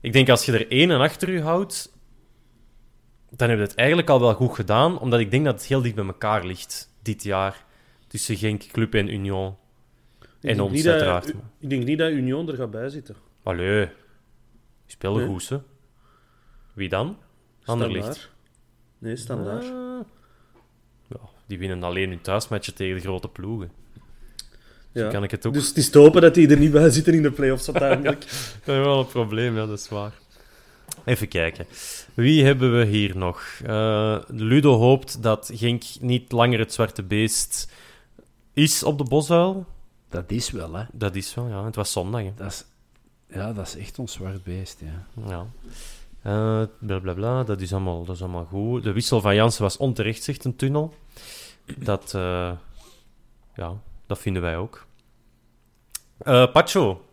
[0.00, 1.92] Ik denk als je er één en achter je houdt,
[3.36, 5.82] dan heb je het eigenlijk al wel goed gedaan, omdat ik denk dat het heel
[5.82, 7.64] dicht bij elkaar ligt dit jaar.
[8.06, 9.56] Tussen Genk, Club en Union.
[10.40, 11.28] Ik En ons dat- uiteraard.
[11.58, 13.16] Ik denk niet dat Union er gaat bij zitten.
[13.42, 13.88] Allee,
[14.86, 15.28] speelde Nee.
[15.28, 15.58] goed, hè.
[16.72, 17.18] Wie dan?
[17.64, 18.04] Anderlicht.
[18.04, 18.30] Standaard.
[18.98, 19.64] Nee, standaard.
[19.64, 20.00] Ah.
[21.08, 21.16] Ja,
[21.46, 23.70] die winnen alleen hun thuismatchen tegen de grote ploegen.
[24.92, 25.08] Ja.
[25.10, 25.52] kan ik het ook.
[25.54, 28.20] Dus het is te hopen dat die er niet bij zitten in de play-offs uiteindelijk.
[28.64, 30.12] Dat is wel een probleem, ja, dat is waar.
[31.04, 31.66] Even kijken.
[32.14, 33.44] Wie hebben we hier nog?
[33.64, 37.72] Eh, Ludo hoopt dat Genk niet langer het zwarte beest
[38.52, 39.66] is op de bosuil.
[40.08, 40.84] Dat is wel, hè.
[40.92, 41.64] Dat is wel, ja.
[41.64, 42.32] Het was zondag, hè.
[42.36, 42.64] Dat is,
[43.26, 45.06] ja, dat is echt ons zwart beest, ja.
[45.28, 45.46] Ja.
[46.22, 48.82] Eh bla bla bla, dat is, allemaal, dat is allemaal goed.
[48.82, 50.94] De wissel van Jansen was onterecht, zegt een tunnel.
[51.76, 52.52] Dat, eh,
[53.54, 53.72] ja,
[54.06, 54.86] dat vinden wij ook.
[56.18, 57.04] Eh Pacho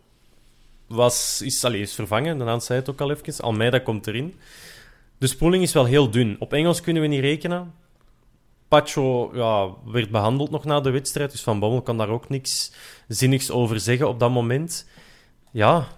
[0.86, 3.44] was, is, is vervangen, de zei het ook al even.
[3.44, 4.34] Almeida komt erin.
[5.22, 6.36] De spoeling is wel heel dun.
[6.38, 7.74] Op Engels kunnen we niet rekenen.
[8.68, 12.72] Pacho ja, werd behandeld nog na de wedstrijd, dus Van Bommel kan daar ook niks
[13.08, 14.88] zinnigs over zeggen op dat moment.
[15.52, 15.88] Ja,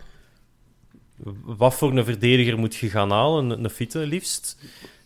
[1.43, 3.51] wat voor een verdediger moet je gaan halen?
[3.51, 4.59] Een, een fitte liefst.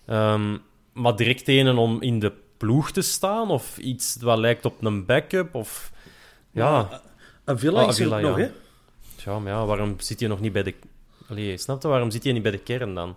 [0.06, 0.56] Ehm,
[0.92, 3.50] maar direct een om in de ploeg te staan?
[3.50, 5.54] Of iets wat lijkt op een backup?
[5.54, 5.92] Of...
[6.50, 8.44] Ja, Ah, is er Avila, ook nog, ja.
[8.44, 8.50] hè?
[9.30, 10.74] ja, maar ja, waarom zit je nog niet bij de...
[11.28, 11.88] Allee, snap je?
[11.88, 13.16] Waarom zit je niet bij de kern dan?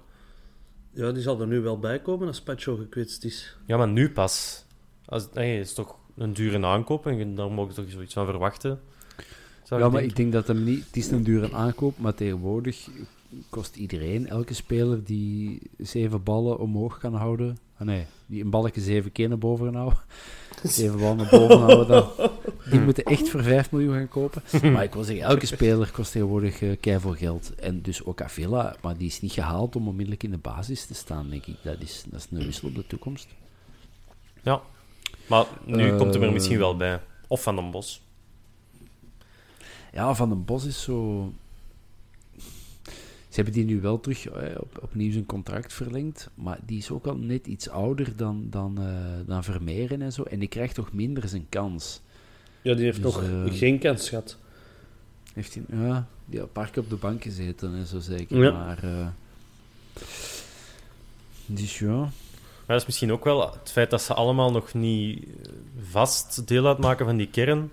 [0.93, 3.55] Ja, die zal er nu wel bij komen als Pacho gekwetst is.
[3.65, 4.65] Ja, maar nu pas.
[5.05, 8.79] Als, nee, het is toch een dure aankoop en daar mogen toch zoiets van verwachten.
[9.63, 10.09] Zou Ja, ik maar denken.
[10.09, 10.85] ik denk dat hem niet...
[10.85, 12.87] Het is een dure aankoop, maar tegenwoordig
[13.49, 17.57] kost iedereen, elke speler die zeven ballen omhoog kan houden...
[17.77, 19.99] Ah, nee, die een balletje zeven keer naar boven kan houden.
[20.63, 22.29] Zeven ballen naar boven houden, dan,
[22.69, 24.41] die moeten echt voor 5 miljoen gaan kopen.
[24.73, 27.55] Maar ik wil zeggen, elke speler kost tegenwoordig uh, keiveel geld.
[27.55, 30.93] En dus ook Avila, maar die is niet gehaald om onmiddellijk in de basis te
[30.93, 31.55] staan, denk ik.
[31.61, 33.27] Dat is, dat is een wissel op de toekomst.
[34.41, 34.61] Ja,
[35.27, 36.99] maar nu Eh, komt hem er misschien wel bij.
[37.27, 38.01] Of Van den Bos.
[39.93, 41.31] Ja, Van den Bos is zo...
[43.29, 46.91] Ze hebben die nu wel terug eh, op, opnieuw zijn contract verlengd, maar die is
[46.91, 48.79] ook al net iets ouder dan, dan,
[49.25, 50.23] dan Vermeeren en zo.
[50.23, 52.01] En die krijgt toch minder zijn kans.
[52.61, 54.37] Ja, die heeft Dus, nog eh, geen kans gehad.
[55.33, 58.37] Heeft hij, ja, die had een paar keer op de bank gezeten en zo zeker.
[58.37, 58.51] Ja.
[58.51, 59.07] Maar, eh,
[61.45, 61.95] dus ja.
[62.65, 65.51] Maar dat is misschien ook wel het feit dat ze allemaal nog niet eh,
[65.89, 67.71] vast deel uitmaken van die kern.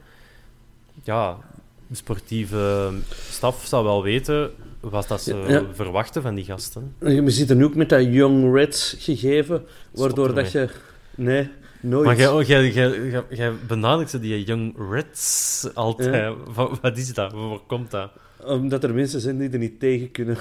[1.05, 1.39] Ja,
[1.87, 2.93] de sportieve
[3.31, 6.95] staf zou wel weten wat dat ze Ja, verwachten van die gasten.
[6.99, 10.69] We zitten nu ook met dat Young Reds gegeven, waardoor dat je...
[11.15, 11.51] Nee,
[11.81, 12.07] nooit.
[12.07, 16.35] Maar jij, oh, jij, jij, jij, jij benadrukt ze die Young Reds altijd.
[16.55, 17.33] Wat, wat is dat?
[17.33, 18.11] Waar komt dat?
[18.45, 20.37] Omdat er mensen zijn die er niet tegen kunnen.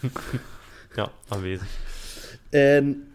[0.94, 1.68] Ja, aanwezig.
[2.50, 3.12] En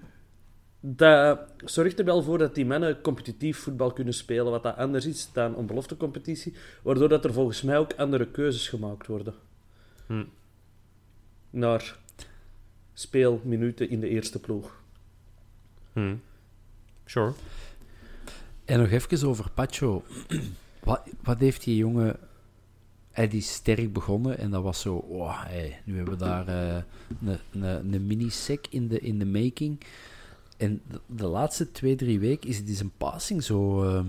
[0.79, 5.05] dat zorgt er wel voor dat die mannen competitief voetbal kunnen spelen, wat dat anders
[5.05, 9.33] is dan een beloftecompetitie, waardoor dat er volgens mij ook andere keuzes gemaakt worden.
[10.05, 10.23] Hm.
[11.49, 11.97] Naar
[12.93, 14.81] speelminuten in de eerste ploeg.
[15.93, 16.15] Hm.
[17.05, 17.33] Sure.
[18.67, 20.03] En nog even over Pacho.
[20.83, 22.15] Wat, wat heeft die jongen...
[23.11, 24.95] Hij is sterk begonnen en dat was zo...
[24.95, 26.83] Oh, hey, nu hebben we daar eh,
[27.51, 29.79] een, mini-sec in de, in de making.
[30.57, 33.83] En de, de laatste twee, drie weken is het is een passing zo...
[33.83, 34.05] ehm,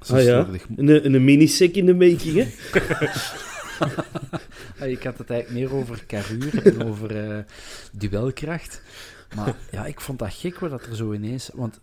[0.00, 2.46] zo Ah ja, een, een mini-sec in de making, hè?
[4.86, 7.44] Ik had het eigenlijk meer over karuur en over eh,
[7.92, 8.82] duelkracht.
[9.34, 11.50] Maar ja, ik vond dat gek wat dat er zo ineens...
[11.54, 11.80] Want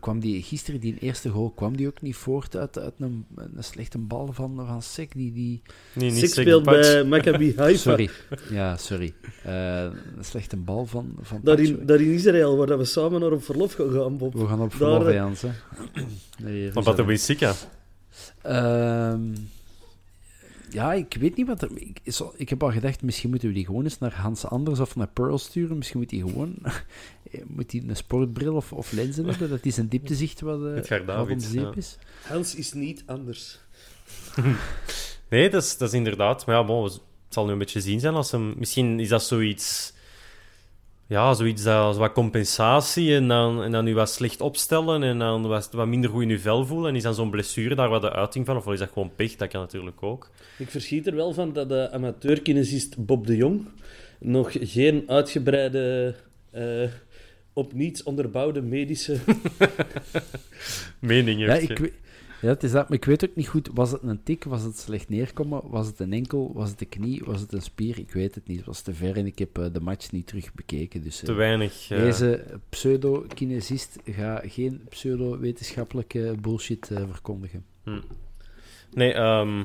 [0.00, 3.64] kwam die, gisteren, die eerste goal, kwam die ook niet voort uit, uit een, een
[3.64, 5.12] slechte bal van, van Sek?
[5.12, 5.62] Die, die...
[5.92, 7.78] Nee, Sek speelt bij Maccabi Haifa.
[7.78, 8.10] Sorry.
[8.50, 9.14] Ja, sorry.
[9.44, 13.20] Eh, een slechte bal van, van Daar in, daar in Israël, waar dat we samen
[13.20, 14.32] naar op verlof gaan gaan, Bob.
[14.32, 15.50] We gaan op Daar, verlof, hè, Jans, hè.
[16.42, 17.54] Nee, Van Pato Benfica.
[18.42, 19.22] Ehm,
[20.70, 21.70] ja, ik weet niet wat er...
[21.74, 22.00] Ik,
[22.36, 25.08] ik heb al gedacht, misschien moeten we die gewoon eens naar Hans Anders of naar
[25.08, 25.76] Pearl sturen.
[25.76, 26.54] Misschien moet hij gewoon...
[27.46, 31.04] moet hij een sportbril of, of lenzen hebben, dat hij zijn dieptezicht wat, eh, Edgar
[31.04, 31.72] wat om zeep ja.
[31.74, 31.98] is.
[32.22, 33.58] Hans is niet anders.
[35.30, 36.46] Nee, dat is, dat is inderdaad.
[36.46, 38.54] Maar ja, bon, het zal nu een beetje zien zijn als hem.
[38.58, 39.92] Misschien is dat zoiets.
[41.06, 45.46] Ja, zoiets als wat compensatie en dan, en dan u wat slecht opstellen en dan
[45.46, 46.88] wat, wat minder goed in uw vel voelen.
[46.88, 48.56] En is dan zo'n blessure daar wat de uiting van?
[48.56, 49.36] Of is dat gewoon pech?
[49.36, 50.30] Dat kan natuurlijk ook.
[50.58, 53.68] Ik verschiet er wel van dat de amateurkinesist Bob de Jong
[54.18, 56.14] nog geen uitgebreide,
[56.50, 56.82] eh,
[57.52, 59.18] op niets onderbouwde medische...
[60.98, 61.92] Mening Ja, ik, weet-
[62.42, 63.68] ja, het is dat, maar ik weet ook niet goed.
[63.74, 64.44] Was het een tik?
[64.44, 65.60] Was het slecht neerkomen?
[65.64, 66.50] Was het een enkel?
[66.54, 67.22] Was het een knie?
[67.24, 67.98] Was het een spier?
[67.98, 68.56] Ik weet het niet.
[68.56, 71.02] Het was te ver en ik heb eh, de match niet terug bekeken.
[71.02, 71.90] Dus, eh, Te weinig.
[71.90, 77.64] eh, Deze pseudo-kinesist gaat geen pseudo-wetenschappelijke bullshit verkondigen.
[78.94, 79.62] Nee, ehm,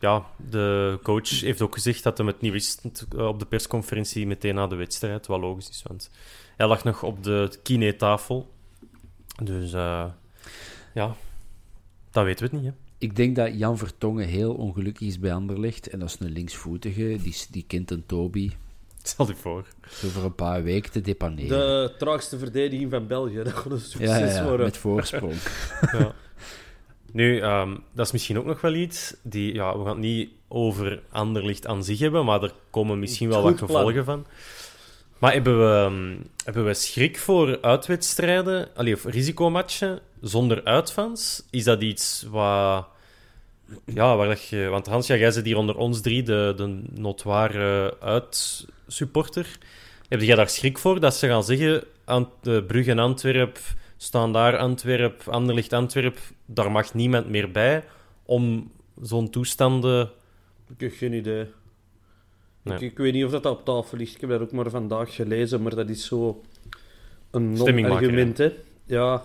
[0.00, 2.82] ja, de coach heeft ook gezegd dat hij het niet wist
[3.16, 5.26] eh, op de persconferentie meteen na de wedstrijd.
[5.26, 6.10] Wat logisch is, want
[6.56, 8.50] hij lag nog op de kinetafel.
[9.42, 10.04] Dus eh,
[10.94, 11.14] ja,
[12.10, 12.72] dat weten we het niet.
[12.72, 12.78] Hè.
[12.98, 15.88] Ik denk dat Jan Vertongen heel ongelukkig is bij Anderlecht.
[15.88, 18.50] En dat is een linksvoetige, die, die kent een Toby.
[19.02, 19.66] Stel je voor.
[19.90, 21.48] Zo voor een paar weken te depaneren.
[21.48, 23.42] De traagste verdediging van België.
[23.42, 24.66] Dat gaat een succes ja, ja, worden.
[24.66, 25.34] met voorsprong.
[25.92, 26.14] Ja.
[27.12, 29.14] Nu, ehm, dat is misschien ook nog wel iets.
[29.22, 33.28] Die, ja, we gaan het niet over Anderlicht aan zich hebben, maar er komen misschien
[33.28, 33.68] wel wat plan.
[33.68, 34.26] gevolgen van.
[35.18, 41.42] Maar hebben we, ehm, hebben we schrik voor uitwedstrijden, allee, of risicomatchen zonder uitfans?
[41.50, 42.86] Is dat iets wat...
[43.84, 44.68] Ja, waar dat je...
[44.68, 49.58] Want Hans, ja, jij zit hier onder ons drie, de, de notoire uitsupporter.
[50.08, 53.58] Heb jij daar schrik voor dat ze gaan zeggen, aan de Brugge en Antwerp,
[53.98, 57.84] staan daar Antwerp, Anderlicht Antwerp, daar mag niemand meer bij
[58.24, 58.70] om
[59.02, 60.10] zo'n toestanden...
[60.68, 61.46] Ik heb geen idee.
[62.62, 62.76] Nee.
[62.76, 64.14] Ik, ik weet niet of dat op tafel ligt.
[64.14, 66.42] Ik heb dat ook maar vandaag gelezen, maar dat is zo
[67.30, 68.52] een non-argument.
[68.84, 69.22] Ja.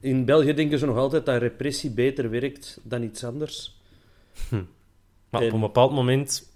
[0.00, 3.80] In België denken ze nog altijd dat repressie beter werkt dan iets anders.
[5.30, 6.52] Maar op En- een bepaald moment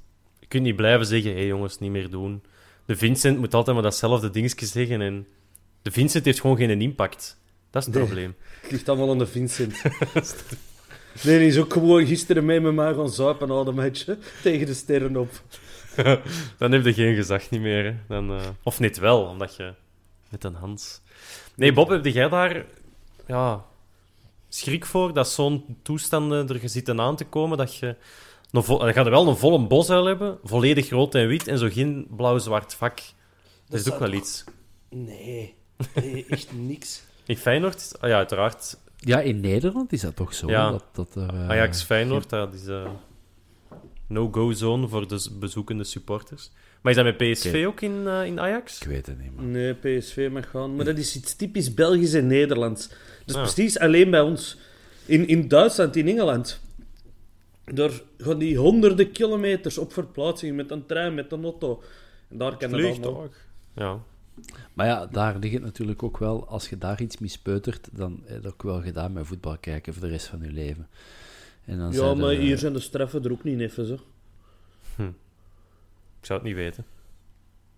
[0.49, 2.43] kun je niet blijven zeggen, hé hey jongens, niet meer doen.
[2.85, 5.27] De Vincent moet altijd maar datzelfde dingetje zeggen en
[5.85, 7.37] de Vincent heeft gewoon geen impact.
[7.71, 8.05] Dat is het Nee.
[8.07, 8.35] probleem.
[8.61, 9.83] Het ligt allemaal aan de Vincent.
[11.25, 14.15] nee, die is ook gewoon gisteren mee met mij gaan zuipen na de match hè,
[14.43, 15.31] tegen de sterren op.
[16.59, 17.85] Dan heb je geen gezag niet meer.
[17.85, 17.95] Hè.
[18.09, 19.75] Dan, eh, Of net wel, omdat je
[20.31, 21.01] met een Hans...
[21.55, 22.65] Nee, Bob, heb jij daar
[23.27, 23.65] ja,
[24.49, 27.59] schrik voor dat zo'n toestanden er zitten aan te komen?
[27.59, 27.97] Dat je...
[28.53, 28.79] Vo...
[28.79, 32.07] Dan gaat er wel een volle bosuil hebben, volledig rood en wit, en zo geen
[32.11, 32.99] blauw-zwart vak.
[33.69, 34.45] Dat, is ook wel toch- iets.
[34.91, 35.55] Nee,
[35.95, 37.03] nee, echt niks.
[37.27, 38.79] In Feyenoord, ah ja, uiteraard.
[38.99, 40.49] Ja, in Nederland is dat toch zo?
[40.49, 40.71] Ja.
[40.71, 42.91] Dat, dat er, eh, Ajax-Feyenoord, dat is eh
[44.07, 46.51] no-go-zone voor de bezoekende supporters.
[46.81, 48.81] Maar is dat met PSV ook in, eh, in Ajax?
[48.81, 49.51] Ik weet het niet, man.
[49.51, 50.77] Nee, PSV mag gaan.
[50.77, 52.89] Maar dat is iets typisch Belgisch en Nederlands.
[52.89, 53.41] Dat is Ja.
[53.43, 54.59] precies alleen bij ons.
[55.07, 56.61] In, in Duitsland, in Engeland.
[57.65, 61.83] Daar gaan die honderden kilometers op verplaatsing met een trein, met een auto.
[62.31, 63.29] En daar kan het allemaal.
[63.75, 64.03] Ja.
[64.75, 68.43] Maar ja, daar ligt het natuurlijk ook wel, als je daar iets mispeutert, dan heb
[68.43, 70.89] je ook wel gedaan met voetbal kijken voor de rest van je leven.
[71.65, 73.95] En dan Ja, maar er, hier eh, zijn de straffen er ook niet even zo.
[76.21, 76.85] Ik zou het niet weten.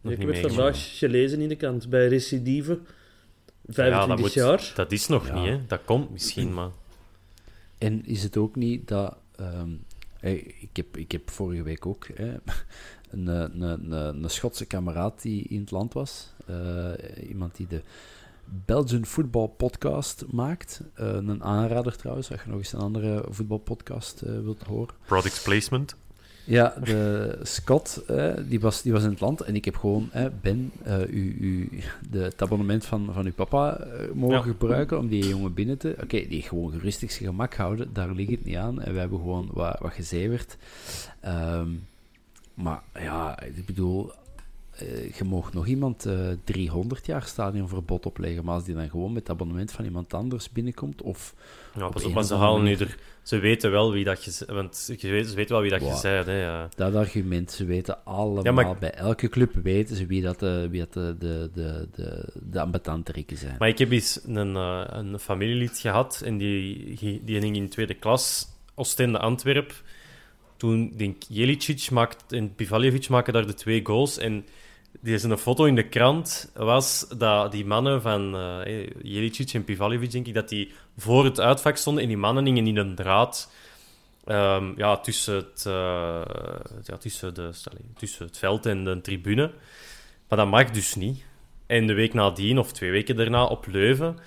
[0.01, 1.89] Nog Ik niet heb het vandaag gelezen in de kant.
[1.91, 2.79] Bij recidive,
[3.67, 4.73] 25 Ja, dat, moet- jaar.
[4.75, 5.35] dat is nog Ja.
[5.41, 5.67] niet, hè.
[5.67, 6.71] Dat komt misschien, maar...
[7.79, 9.17] En is het ook niet dat...
[9.37, 9.71] ehm,
[10.21, 12.35] hey, ik, heb, ik heb vorige week ook hè,
[13.11, 13.93] een, eh, een, een,
[14.23, 16.35] een Schotse kameraad die in het land was.
[16.47, 17.81] Eh, iemand die de
[18.65, 20.81] Belgian Football Podcast maakt.
[20.95, 24.95] Eh, een aanrader trouwens, als je nog eens een andere voetbalpodcast wilt horen.
[25.07, 25.97] Product placement.
[26.47, 30.09] Ja, de Scott, eh, die, was, die was in het land en ik heb gewoon,
[30.13, 31.69] eh, Ben, eh, u, u,
[32.11, 34.43] de, het abonnement van, van uw papa mogen Ja.
[34.43, 35.97] gebruiken om die jongen binnen te...
[36.03, 38.83] Oké, die gewoon gerustig zijn gemak houden, daar ligt het niet aan.
[38.83, 40.57] En we hebben gewoon wat, wat gezeverd.
[41.21, 41.69] Ehm,
[42.57, 44.13] maar ja, ik bedoel,
[44.71, 49.13] eh, je mag nog iemand eh 300 jaar stadionverbod opleggen, maar als die dan gewoon
[49.13, 51.35] met het abonnement van iemand anders binnenkomt, of...
[51.75, 52.99] Ja, pas op, maar ze halen nu er...
[53.23, 54.45] Ze weten wel wie dat je...
[54.47, 56.43] Want je weet, ze weten wel wie dat je zei, hè.
[56.43, 56.69] Ja.
[56.75, 60.69] Dat argument, ze weten allemaal, Ja, maar- bij elke club weten ze wie dat de,
[60.71, 63.57] wie dat de, de, de, de, de zijn.
[63.59, 66.95] Maar ik heb eens een, eh, een familielid gehad en die,
[67.25, 69.83] die ging in tweede klas Oostende Antwerp.
[70.57, 74.19] Toen, denk Jelicic maakt en Pivaljevic maken daar de twee goals.
[74.19, 74.47] En
[75.03, 80.11] is een foto in de krant was dat die mannen van eh Jelicic en Pivaljevic,
[80.11, 83.53] denk ik, dat die voor het uitvak stonden en die mannen hingen in een draad
[84.25, 86.23] ehm, ja, tussen, het, eh,
[86.83, 87.51] ja, tussen, de,
[87.99, 89.53] tussen het veld en de tribune.
[90.29, 91.25] Maar dat mag dus niet.
[91.67, 94.19] En de week nadien, of twee weken daarna, op Leuven,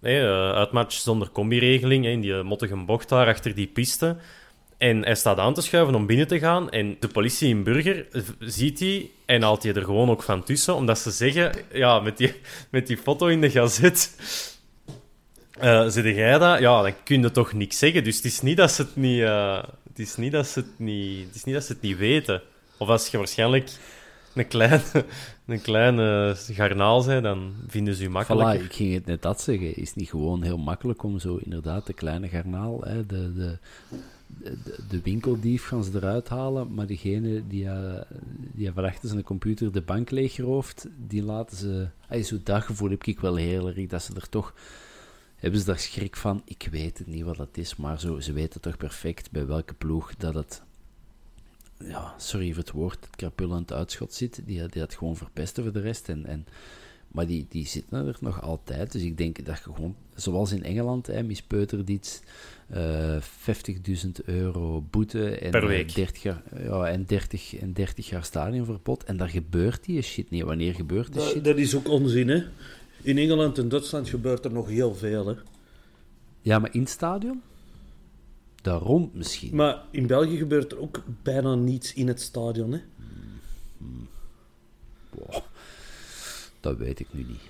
[0.00, 4.16] hè, eh, uitmatch zonder combiregeling, hè, in die mottige bocht daar achter die piste.
[4.78, 6.70] En hij staat aan te schuiven om binnen te gaan.
[6.70, 10.44] En de politie in Burger eh, ziet hij en haalt hij er gewoon ook van
[10.44, 10.74] tussen.
[10.74, 12.34] Omdat ze zeggen, ja, met die,
[12.70, 14.16] met die foto in de gazet...
[15.58, 16.58] eh zit jij dat?
[16.58, 18.04] Ja, dan kun je toch niks zeggen.
[18.04, 19.20] Dus het is niet dat ze het niet...
[19.20, 21.98] eh, het, is niet dat ze het niet het is niet dat ze het niet
[21.98, 22.42] weten.
[22.76, 23.70] Of als je waarschijnlijk
[24.34, 24.80] een kleine,
[25.46, 28.60] een kleine garnaal bent, dan vinden ze je makkelijker.
[28.60, 29.76] Voilà, ik ging het net dat zeggen.
[29.76, 33.58] Is het niet gewoon heel makkelijk om zo inderdaad de kleine garnaal, hè, de, de,
[34.88, 38.02] de, winkeldief gaan ze eruit halen, maar degene die, eh,
[38.54, 41.88] die van achter zijn computer de bank leegrooft, die laten ze...
[42.08, 44.54] Ay, zo dat gevoel heb ik wel heel erg, dat ze er toch...
[45.36, 46.42] Hebben ze daar schrik van?
[46.44, 49.74] Ik weet het niet wat dat is, maar zo, ze weten toch perfect bij welke
[49.74, 50.62] ploeg dat het...
[51.78, 54.42] Ja, sorry voor het woord, het krapul aan het uitschot zit.
[54.44, 56.08] Die, die had gewoon verpesten voor de rest.
[56.08, 56.46] En, en
[57.08, 58.92] Maar die, die zitten er nog altijd.
[58.92, 62.28] Dus ik denk dat je gewoon, zoals in Engeland, hè, Miss Peuterdiets, eh
[62.72, 65.94] 50.000 euro boete en, Per eh, week.
[65.94, 69.04] 30 jaar, ja, en, 30, en 30 jaar stadionverbod.
[69.04, 70.42] En daar gebeurt die shit niet.
[70.42, 71.44] Wanneer gebeurt die Dat, shit?
[71.44, 72.42] dat is ook onzin, hè.
[73.02, 75.34] In Engeland en Duitsland gebeurt er nog heel veel, hè.
[76.40, 77.42] Ja, maar in het stadion?
[78.62, 79.54] Daar rond misschien.
[79.56, 82.80] Maar in België gebeurt er ook bijna niets in het stadion, hè.
[85.10, 85.42] Wow.
[86.60, 87.40] Dat weet ik nu niet.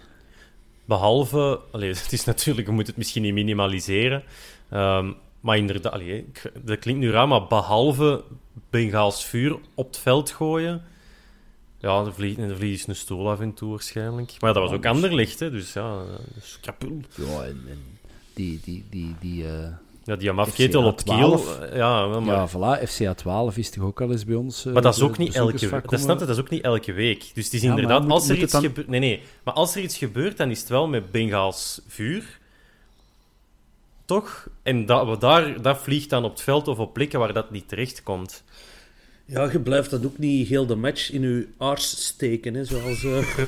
[0.85, 4.23] Behalve, allee, het is natuurlijk, je moet het misschien niet minimaliseren.
[4.71, 6.27] Ehm, maar inderdaad, allee,
[6.65, 8.23] dat klinkt nu raar, maar behalve
[8.71, 10.83] Bengaals vuur op het veld gooien.
[11.81, 14.35] Ja, er vliegt, er vliegt een stoel af en toe waarschijnlijk.
[14.41, 16.03] Maar dat was ook Anderlecht, hè, dus ja,
[16.35, 17.01] dus kapul.
[17.15, 17.79] Ja, en, en
[18.35, 19.69] die, die, die, die, eh,
[20.05, 21.15] Ja, die mafketel op kiel.
[21.17, 21.59] 12.
[21.59, 24.65] eh, Ja, maar, ja, voilà, FCA 12 is toch ook al eens bij ons.
[24.67, 25.91] eh, maar dat is ook niet elke week.
[25.91, 27.31] Dat, snap je, dat is ook niet elke week.
[27.35, 28.89] Dus het is Ja, inderdaad, moet- als er iets dan- gebeurt...
[28.89, 29.23] Nee, nee.
[29.45, 32.38] Maar als er iets gebeurt, dan is het wel met Bengaals vuur.
[34.09, 34.49] Toch?
[34.63, 37.69] En dat, daar, dat vliegt dan op het veld of op plekken waar dat niet
[37.69, 38.45] terecht komt.
[39.25, 43.05] Ja, je blijft dat ook niet heel de match in je aars steken, hè, zoals
[43.05, 43.27] eh,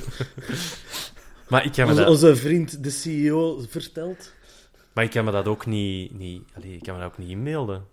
[1.48, 4.32] Maar ik kan me dat, onze vriend, de CEO, vertelt.
[4.92, 6.18] maar ik kan me dat ook niet...
[6.18, 7.86] niet allee, ik kan me dat ook niet inbeelden.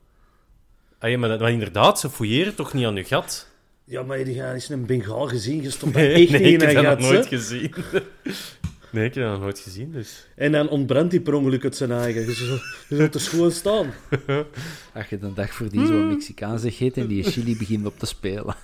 [1.00, 3.48] Allee, maar, dat, maar inderdaad, ze fouilleren toch niet aan je gat?
[3.84, 6.62] Ja, maar die gaan eens een bengaal gezien, je stopt dat Nee, echt nee, niet
[6.62, 7.74] ik heb dat gat, nog nooit gezien.
[8.92, 10.28] Nee, ik heb dat nog nooit gezien, dus...
[10.36, 12.26] En dan ontbrandt die per ongeluk het zijn eigen.
[12.26, 13.94] Je zult, je zult er gewoon staan.
[14.94, 18.06] Als je een dag voor die zo'n Mexicaanse geet en die chili begint op te
[18.06, 18.56] spelen.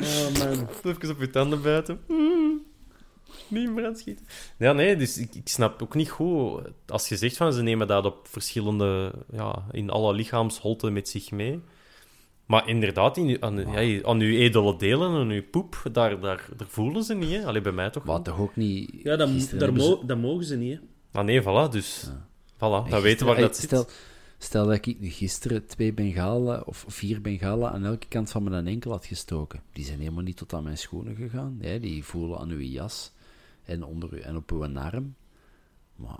[0.00, 0.68] Oh man.
[0.84, 2.00] Even op je tanden bijten.
[2.08, 2.64] Mm.
[3.48, 4.26] Niet in brand schieten.
[4.58, 6.60] Ja, nee, dus ik, ik snap ook niet goed...
[6.86, 9.12] Als je zegt van ze nemen dat op verschillende...
[9.32, 11.60] Ja, in alle lichaamsholten met zich mee.
[12.46, 16.68] Maar inderdaad, in, aan, ja, aan uw edele delen en uw poep, daar, daar, daar
[16.68, 17.44] voelen ze niet, hè.
[17.46, 18.90] Allee, bij mij toch Wat toch ook niet...
[19.02, 20.78] Ja, dat, daar hebben ze- mo- dat mogen ze niet,
[21.12, 21.18] hè.
[21.18, 22.10] Ah nee, voilà, dus...
[22.54, 23.64] Voilà, dan weten we waar dat zit.
[23.64, 23.86] stel,
[24.38, 28.66] stel dat ik nu gisteren twee bengalen, of vier bengalen, aan elke kant van mijn
[28.66, 29.62] enkel had gestoken.
[29.72, 31.58] Die zijn helemaal niet tot aan mijn schoenen gegaan.
[31.60, 31.80] hè.
[31.80, 33.12] Die voelen aan uw jas
[33.64, 35.14] en, onder u, en op uw arm.
[35.96, 36.18] Maar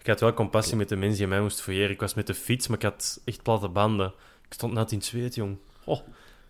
[0.00, 1.92] Ik had wel compassie met de mensen die mij moesten fouilleren.
[1.92, 4.12] Ik was met de fiets, maar ik had echt platte banden.
[4.46, 5.56] Ik stond net in het zweet, jong.
[5.88, 6.00] Oh,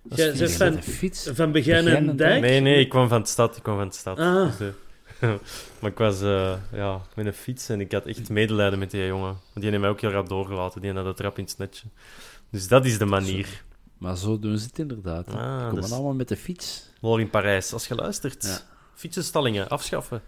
[0.02, 1.30] dat is Jij van, bent een fiets.
[1.32, 2.40] van Begijn Begijn en Dijk?
[2.40, 3.56] Nee, nee, ik kwam van de stad.
[3.56, 4.18] Ik kwam van de stad.
[4.18, 4.58] Ah.
[4.58, 4.68] Dus,
[5.20, 5.28] eh,
[5.80, 9.06] maar ik was eh, ja, met een fiets en ik had echt medelijden met die
[9.06, 9.32] jongen.
[9.32, 10.80] Want die heeft mij ook heel rap doorgelaten.
[10.80, 11.86] Die had de trap in het snetje.
[12.50, 13.64] Dus dat is de manier.
[13.98, 15.28] Maar zo doen ze het inderdaad.
[15.28, 16.90] Ah, komen dus- allemaal met de fiets.
[17.00, 18.44] Lor in Parijs, als je luistert.
[18.44, 18.58] Ja.
[18.94, 20.22] Fietsenstallingen, afschaffen.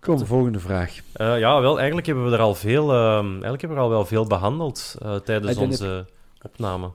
[0.00, 0.98] Kom, volgende vraag.
[1.12, 3.90] Eh, ja, wel, eigenlijk hebben we er al veel, ehm, eigenlijk hebben we er al
[3.90, 6.06] wel veel behandeld eh, tijdens onze
[6.42, 6.90] opname.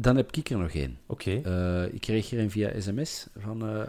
[0.00, 0.98] Dan heb ik er nog één.
[1.06, 1.30] Oké.
[1.30, 3.86] Eh, ik kreeg hier een via sms van eh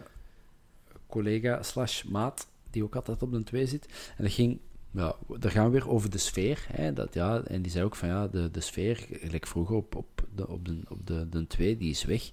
[1.07, 3.85] collega slash maat, die ook altijd op de 2 zit.
[4.17, 4.59] En dat ging,
[4.91, 6.65] ja, daar gaan we weer over de sfeer.
[6.71, 9.95] Hè, dat, ja, en die zei ook van ja, de, de sfeer, gelijk vroeger op,
[9.95, 12.31] op de, op de, op de, de 2, die is weg.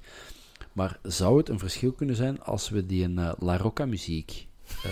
[0.72, 4.47] Maar zou het een verschil kunnen zijn als we die een eh, La Rocca muziek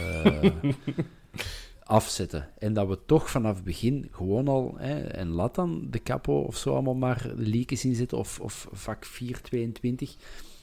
[1.86, 2.48] afzetten?
[2.58, 6.40] En dat we toch vanaf het begin gewoon al, hè, en laat dan de capo
[6.40, 10.14] of zo allemaal maar de leakjes inzetten, of, of vak 422.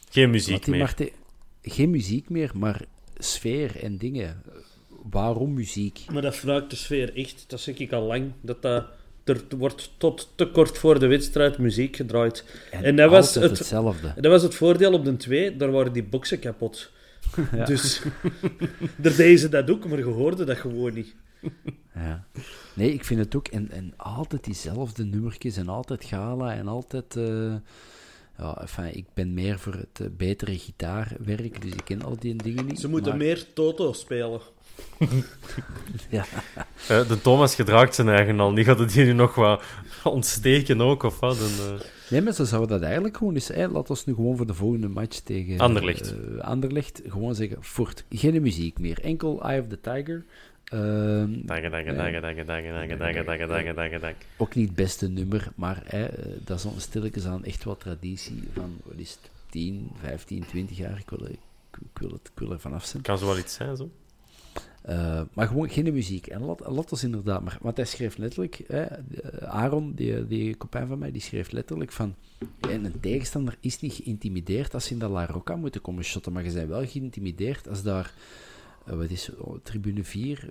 [0.10, 0.96] Geen muziek die meer.
[1.62, 2.82] geen muziek meer, maar
[3.18, 4.42] sfeer en dingen.
[5.10, 6.06] Waarom muziek?
[6.12, 7.46] Maar dat vraagt de sfeer echt.
[7.48, 8.32] Dat zeg ik al lang.
[8.42, 8.86] Dat dat...
[9.24, 12.46] Er wordt tot te kort voor de wedstrijd muziek gedraaid.
[12.72, 14.14] En dat was het- hetzelfde.
[14.16, 15.58] Dat was het voordeel op de 2.
[15.58, 16.92] Daar waren die boksen kapot.
[17.52, 17.66] Ja.
[17.66, 18.02] Dus
[18.96, 21.16] daar deden ze dat ook, maar je hoorde dat gewoon niet.
[21.96, 22.26] Ja.
[22.74, 23.48] Nee, ik vind het ook.
[23.48, 27.16] En, en altijd diezelfde nummertjes en altijd gala en altijd.
[27.16, 27.54] eh,
[28.38, 32.36] ja, enfin, ik ben meer voor het eh, betere gitaarwerk, dus ik ken al die
[32.36, 32.80] dingen niet.
[32.80, 34.42] Ze moeten maar- meer Toto spelen.
[36.10, 36.26] Ja.
[36.88, 38.54] Eh, de Thomas gedraagt zijn eigen al.
[38.54, 39.62] Die gaat het hier nu nog wat
[40.04, 41.38] ontsteken ook, of wat?
[41.38, 43.48] En, eh, Nee, mensen, zouden dat eigenlijk gewoon eens...
[43.48, 45.60] laten laat ons nu gewoon voor de volgende match tegen...
[45.60, 46.14] Anderlecht.
[46.14, 49.00] Eh, Anderlecht gewoon zeggen, voort, geen muziek meer.
[49.02, 50.26] Enkel Eye of the Tiger.
[51.46, 51.86] Dank, dank,
[54.02, 57.80] dank, Ook niet het beste nummer, maar hè, eh, dat is stilletjes aan echt wat
[57.80, 60.98] traditie van, wat is het, 10, 15, 20 jaar.
[60.98, 61.34] Ik wil, eh,
[61.72, 63.04] ik wil, het, ik er vanaf zijn.
[63.04, 63.90] Kan zo wel iets zijn, zo?
[64.84, 66.28] Eh, maar gewoon geen muziek.
[66.28, 66.42] En
[66.92, 67.44] ons inderdaad...
[67.44, 68.64] Maar, want hij schreef letterlijk...
[68.68, 72.16] Hè, eh, Aaron, die, die kopijn van mij, die schreef letterlijk van...
[72.70, 76.34] En een tegenstander is niet geïntimideerd als ze in de La Rocca moeten komen shotten,
[76.34, 78.14] maar je bent wel geïntimideerd als daar...
[78.86, 80.50] eh, wat is oh, tribune 4,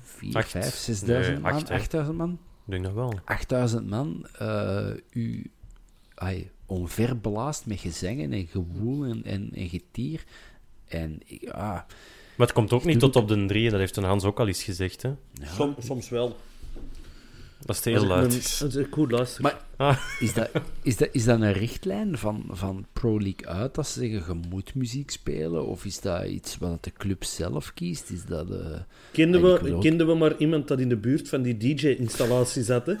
[0.00, 0.48] 4, Acht.
[0.50, 1.52] 5, 6000 Nee, man?
[1.52, 1.74] acht, hè.
[1.74, 2.30] 8000 man?
[2.66, 3.18] Ik denk dat wel.
[3.24, 4.26] 8000 man
[5.10, 5.50] u
[6.14, 10.24] ai, onverbelaast met gezangen en gewoel en, en, en getier.
[10.86, 11.86] En ja,
[12.36, 14.46] Maar het komt ook niet tot op de drie, dat heeft een Hans ook al
[14.46, 15.02] eens gezegd.
[15.02, 15.10] Hè?
[15.56, 16.36] Som- soms wel.
[17.60, 18.32] Dat is heel ik luid.
[18.34, 18.62] is.
[18.62, 19.42] Als ik goed luister.
[19.42, 20.50] Maar- Ah, Is dat,
[20.82, 24.48] is, dat, is dat een richtlijn van, van Pro League uit dat ze zeggen je
[24.48, 25.66] moet muziek spelen?
[25.66, 28.10] Of is dat iets wat de club zelf kiest?
[28.10, 28.80] Is dat, eh,
[29.12, 32.86] kenden, we, ook- kenden we maar iemand dat in de buurt van die DJ-installatie zat,
[32.86, 32.94] hè?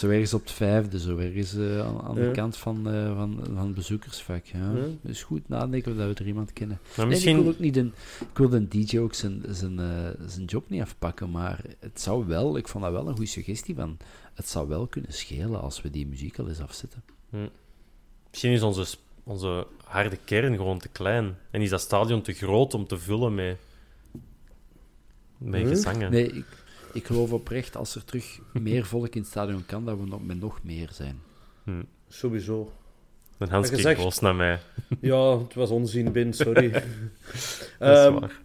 [0.00, 2.26] Zo ergens op het vijfde, zo ergens eh, aan, aan Ja.
[2.26, 4.44] de kant van, eh, van, van het bezoekersvak?
[4.46, 4.72] Ja.
[4.72, 4.84] Ja.
[5.00, 6.78] Dus goed nadenken dat we er iemand kennen.
[6.82, 7.36] maar Nee, misschien...
[7.36, 7.92] ik wil ook niet een,
[8.30, 12.26] ik wil een DJ ook zijn, zijn, eh, zijn job niet afpakken, maar het zou
[12.26, 13.96] wel, ik vond dat wel een goede suggestie van,
[14.34, 17.02] het zou wel kunnen schelen als we die muziek al eens afzetten.
[18.30, 21.36] Misschien is onze, onze harde kern gewoon te klein.
[21.50, 23.56] En is dat stadion te groot om te vullen met,
[25.38, 26.10] met gezangen.
[26.10, 26.44] Nee, ik,
[26.92, 30.24] ik geloof oprecht als er terug meer volk in het stadion kan, dat we nog,
[30.24, 31.20] met nog meer zijn.
[32.08, 32.72] Sowieso.
[33.38, 34.60] Dan Hans zegt- boos naar mij.
[35.00, 36.70] Ja, het was onzin, Ben, sorry.
[36.72, 36.82] Dat
[37.78, 38.40] Ehm, is waar.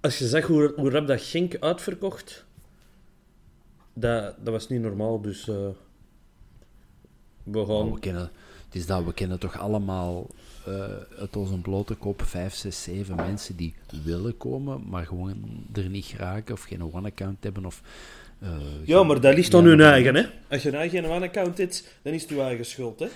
[0.00, 2.44] als je zegt hoe, hoe rap dat Genk uitverkocht,
[3.94, 5.48] dat, dat was niet normaal, dus...
[5.48, 5.54] eh,
[7.42, 7.66] we gaan...
[7.86, 8.30] Oh, we kennen,
[8.64, 10.26] het is dat, we kennen toch allemaal
[10.66, 15.34] eh uit onze blote kop vijf, zes, zeven mensen die willen komen, maar gewoon
[15.74, 17.82] er niet geraken of geen one-account hebben of...
[18.38, 18.48] eh,
[18.84, 20.22] Ja, geen- maar dat ligt geen aan hun eigen, hè.
[20.50, 23.06] Als je een eigen one-account hebt, dan is het je eigen schuld, hè.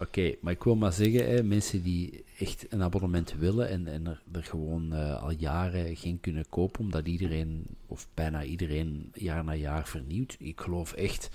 [0.00, 4.06] Oké, maar ik wil maar zeggen, hè, mensen die echt een abonnement willen en, en
[4.06, 9.44] er, er gewoon eh, al jaren geen kunnen kopen, omdat iedereen, of bijna iedereen, jaar
[9.44, 10.36] na jaar vernieuwt.
[10.38, 11.28] Ik geloof echt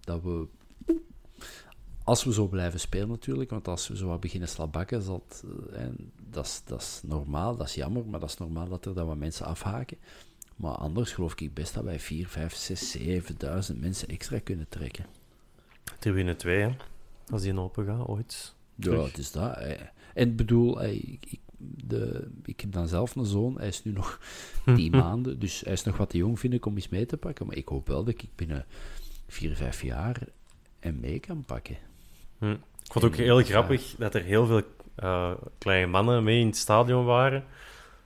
[0.00, 0.46] dat we,
[2.04, 5.44] als we zo blijven spelen natuurlijk, want als we zo wat beginnen slabakken, zal het,
[5.44, 5.88] eh, hè,
[6.30, 9.06] dat, is, dat is normaal, dat is jammer, maar dat is normaal dat er dan
[9.06, 9.96] wat mensen afhaken.
[10.56, 15.06] Maar anders geloof ik best dat wij 4, 5, 6, 7000 mensen extra kunnen trekken.
[15.98, 16.76] Tribune 2, hè.
[17.30, 18.54] Als die open gaat, ooit.
[18.74, 19.54] Ja, het is dat.
[19.54, 19.74] hè.
[20.14, 21.38] En ik bedoel, ik,
[21.84, 24.20] de, ik heb dan zelf een zoon, hij is nu nog
[24.76, 27.16] tien maanden, dus hij is nog wat te jong, vind ik, om eens mee te
[27.16, 27.46] pakken.
[27.46, 28.66] Maar ik hoop wel dat ik binnen
[29.26, 30.22] vier, vijf jaar
[30.78, 31.76] hem mee kan pakken.
[32.42, 32.50] Hm.
[32.84, 33.44] Ik vond het ook heel Ja.
[33.44, 34.62] grappig dat er heel veel
[34.94, 37.44] eh, kleine mannen mee in het stadion waren.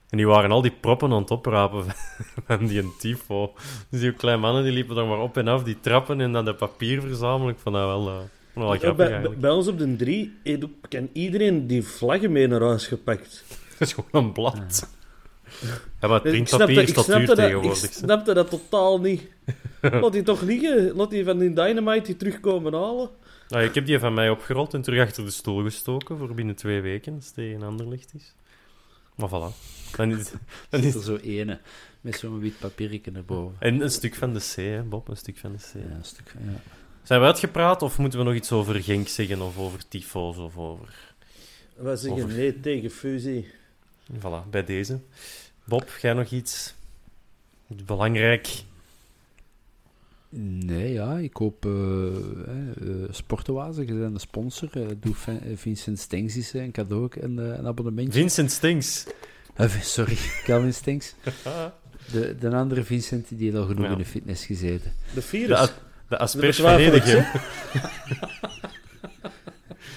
[0.09, 1.85] En die waren al die proppen aan het oprapen
[2.47, 3.53] van die tifo.
[3.89, 6.45] Dus die kleine mannen die liepen er maar op en af, die trappen en dan
[6.45, 7.53] de papier verzamelen.
[7.53, 9.39] Ik vond dat wel, eh, vond dat wel Ja, grappig bij, eigenlijk.
[9.41, 10.33] bij ons op de drie
[10.89, 13.43] kan iedereen die vlaggen mee naar huis gepakt.
[13.79, 14.89] Dat is gewoon een blad.
[16.01, 17.81] Ja, maar het Ik printpapier snapte, is ik, tot duur snapte dat, ik tegenwoordig.
[17.81, 17.87] hè.
[17.87, 19.27] snapte dat totaal niet.
[19.81, 20.95] Laat die toch liggen.
[20.95, 23.09] Laat die van die Dynamite die terugkomen halen.
[23.49, 26.55] Nou, ik heb die van mij opgerold en terug achter de stoel gestoken voor binnen
[26.55, 28.33] twee weken, als het tegen een ander licht is.
[29.15, 29.55] Maar voilà.
[29.95, 30.29] Dan is,
[30.69, 31.59] dan Er is, er zo ene
[32.01, 33.55] met zo'n wit papiertje erboven.
[33.59, 35.73] en een stuk van de C, hè, Bob, een stuk van de C.
[35.73, 36.61] Ja, een stuk van, ja.
[37.03, 40.57] Zijn we uitgepraat of moeten we nog iets over Genk zeggen of over tyfo's of
[40.57, 41.15] over...
[41.75, 42.37] Wij zeggen Over.
[42.37, 43.47] nee tegen fusie.
[44.13, 44.99] Voilà, bij deze.
[45.63, 46.73] Bob, jij nog iets
[47.67, 48.63] belangrijk?
[50.29, 54.69] Nee, ja, ik hoop uh, uh, Sportoase, je bent een sponsor.
[54.77, 58.19] Uh, doe Vin- eh, Vincent Stengs eens een cadeau, uh, een abonnementje.
[58.19, 59.05] Vincent Stinks.
[59.57, 61.13] Uh, sorry, Calvin Stengs.
[62.11, 63.91] De, de andere Vincent die heeft al genoeg Ja.
[63.91, 64.93] in de fitness gezeten.
[65.13, 65.59] De virus.
[65.59, 65.69] De,
[66.09, 67.25] de asperge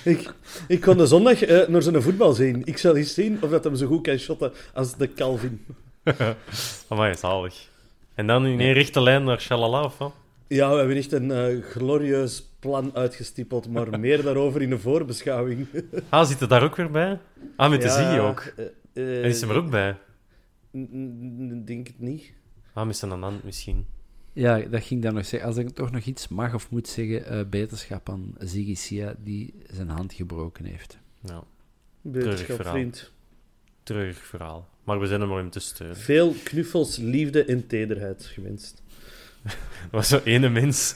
[0.04, 0.30] ik,
[0.68, 2.62] ik, kon de zondag eh, naar zijn voetbal zien.
[2.64, 5.64] Ik zal eens zien of dat hem zo goed kan shotten als de Calvin.
[6.88, 7.68] Amai, zalig.
[8.14, 10.12] En dan in één rechte lijn naar Shalala, of wat?
[10.52, 15.66] Ja, we hebben echt een eh, glorieus plan uitgestippeld, maar meer daarover in de voorbeschouwing.
[16.08, 17.18] Ah, zit er daar ook weer bij?
[17.56, 18.40] Ah, met de Ja, zie ook.
[18.56, 19.96] eh, eh, En is hem er ook bij?
[21.64, 22.32] Denk het niet.
[22.72, 23.86] Ah, met zijn hand misschien.
[24.32, 25.48] Ja, dat ging dan nog zeggen.
[25.48, 29.54] Als ik toch nog iets mag of moet zeggen, uh, beterschap aan Ziggy Sia, die
[29.72, 30.98] zijn hand gebroken heeft.
[31.24, 31.42] Ja,
[32.00, 32.74] Beterschap, verhaal.
[32.74, 33.12] vriend.
[33.82, 34.68] treurig verhaal.
[34.84, 35.96] Maar we zijn er maar om te steunen.
[35.96, 38.82] Veel knuffels, liefde en tederheid gewenst.
[39.44, 40.94] Er was zo ene mens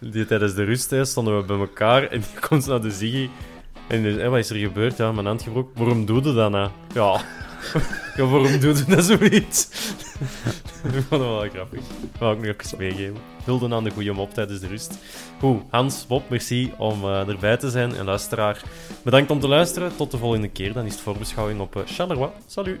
[0.00, 3.28] die, tijdens de rust stonden we bij elkaar en die komt naar de Ziggy.
[3.88, 4.96] En die, hé, wat is er gebeurd?
[4.96, 5.72] Ja, mijn hand gebroken.
[5.74, 6.70] Waarom doe je dat nou?
[6.94, 7.20] Ja.
[8.16, 9.68] ja, waarom doe je dat zoiets?
[10.84, 11.80] ik vond het wel grappig.
[11.80, 13.16] Dat wou ik nog even meegeven.
[13.44, 14.98] Hulde aan de goede mop tijdens de rust.
[15.40, 17.94] Goed, Hans, Bob, merci om eh, erbij te zijn.
[17.94, 18.62] En luisteraar,
[19.02, 19.96] bedankt om te luisteren.
[19.96, 20.72] Tot de volgende keer.
[20.72, 22.30] Dan is het voorbeschouwing op uh, Charleroi.
[22.46, 22.80] Salut!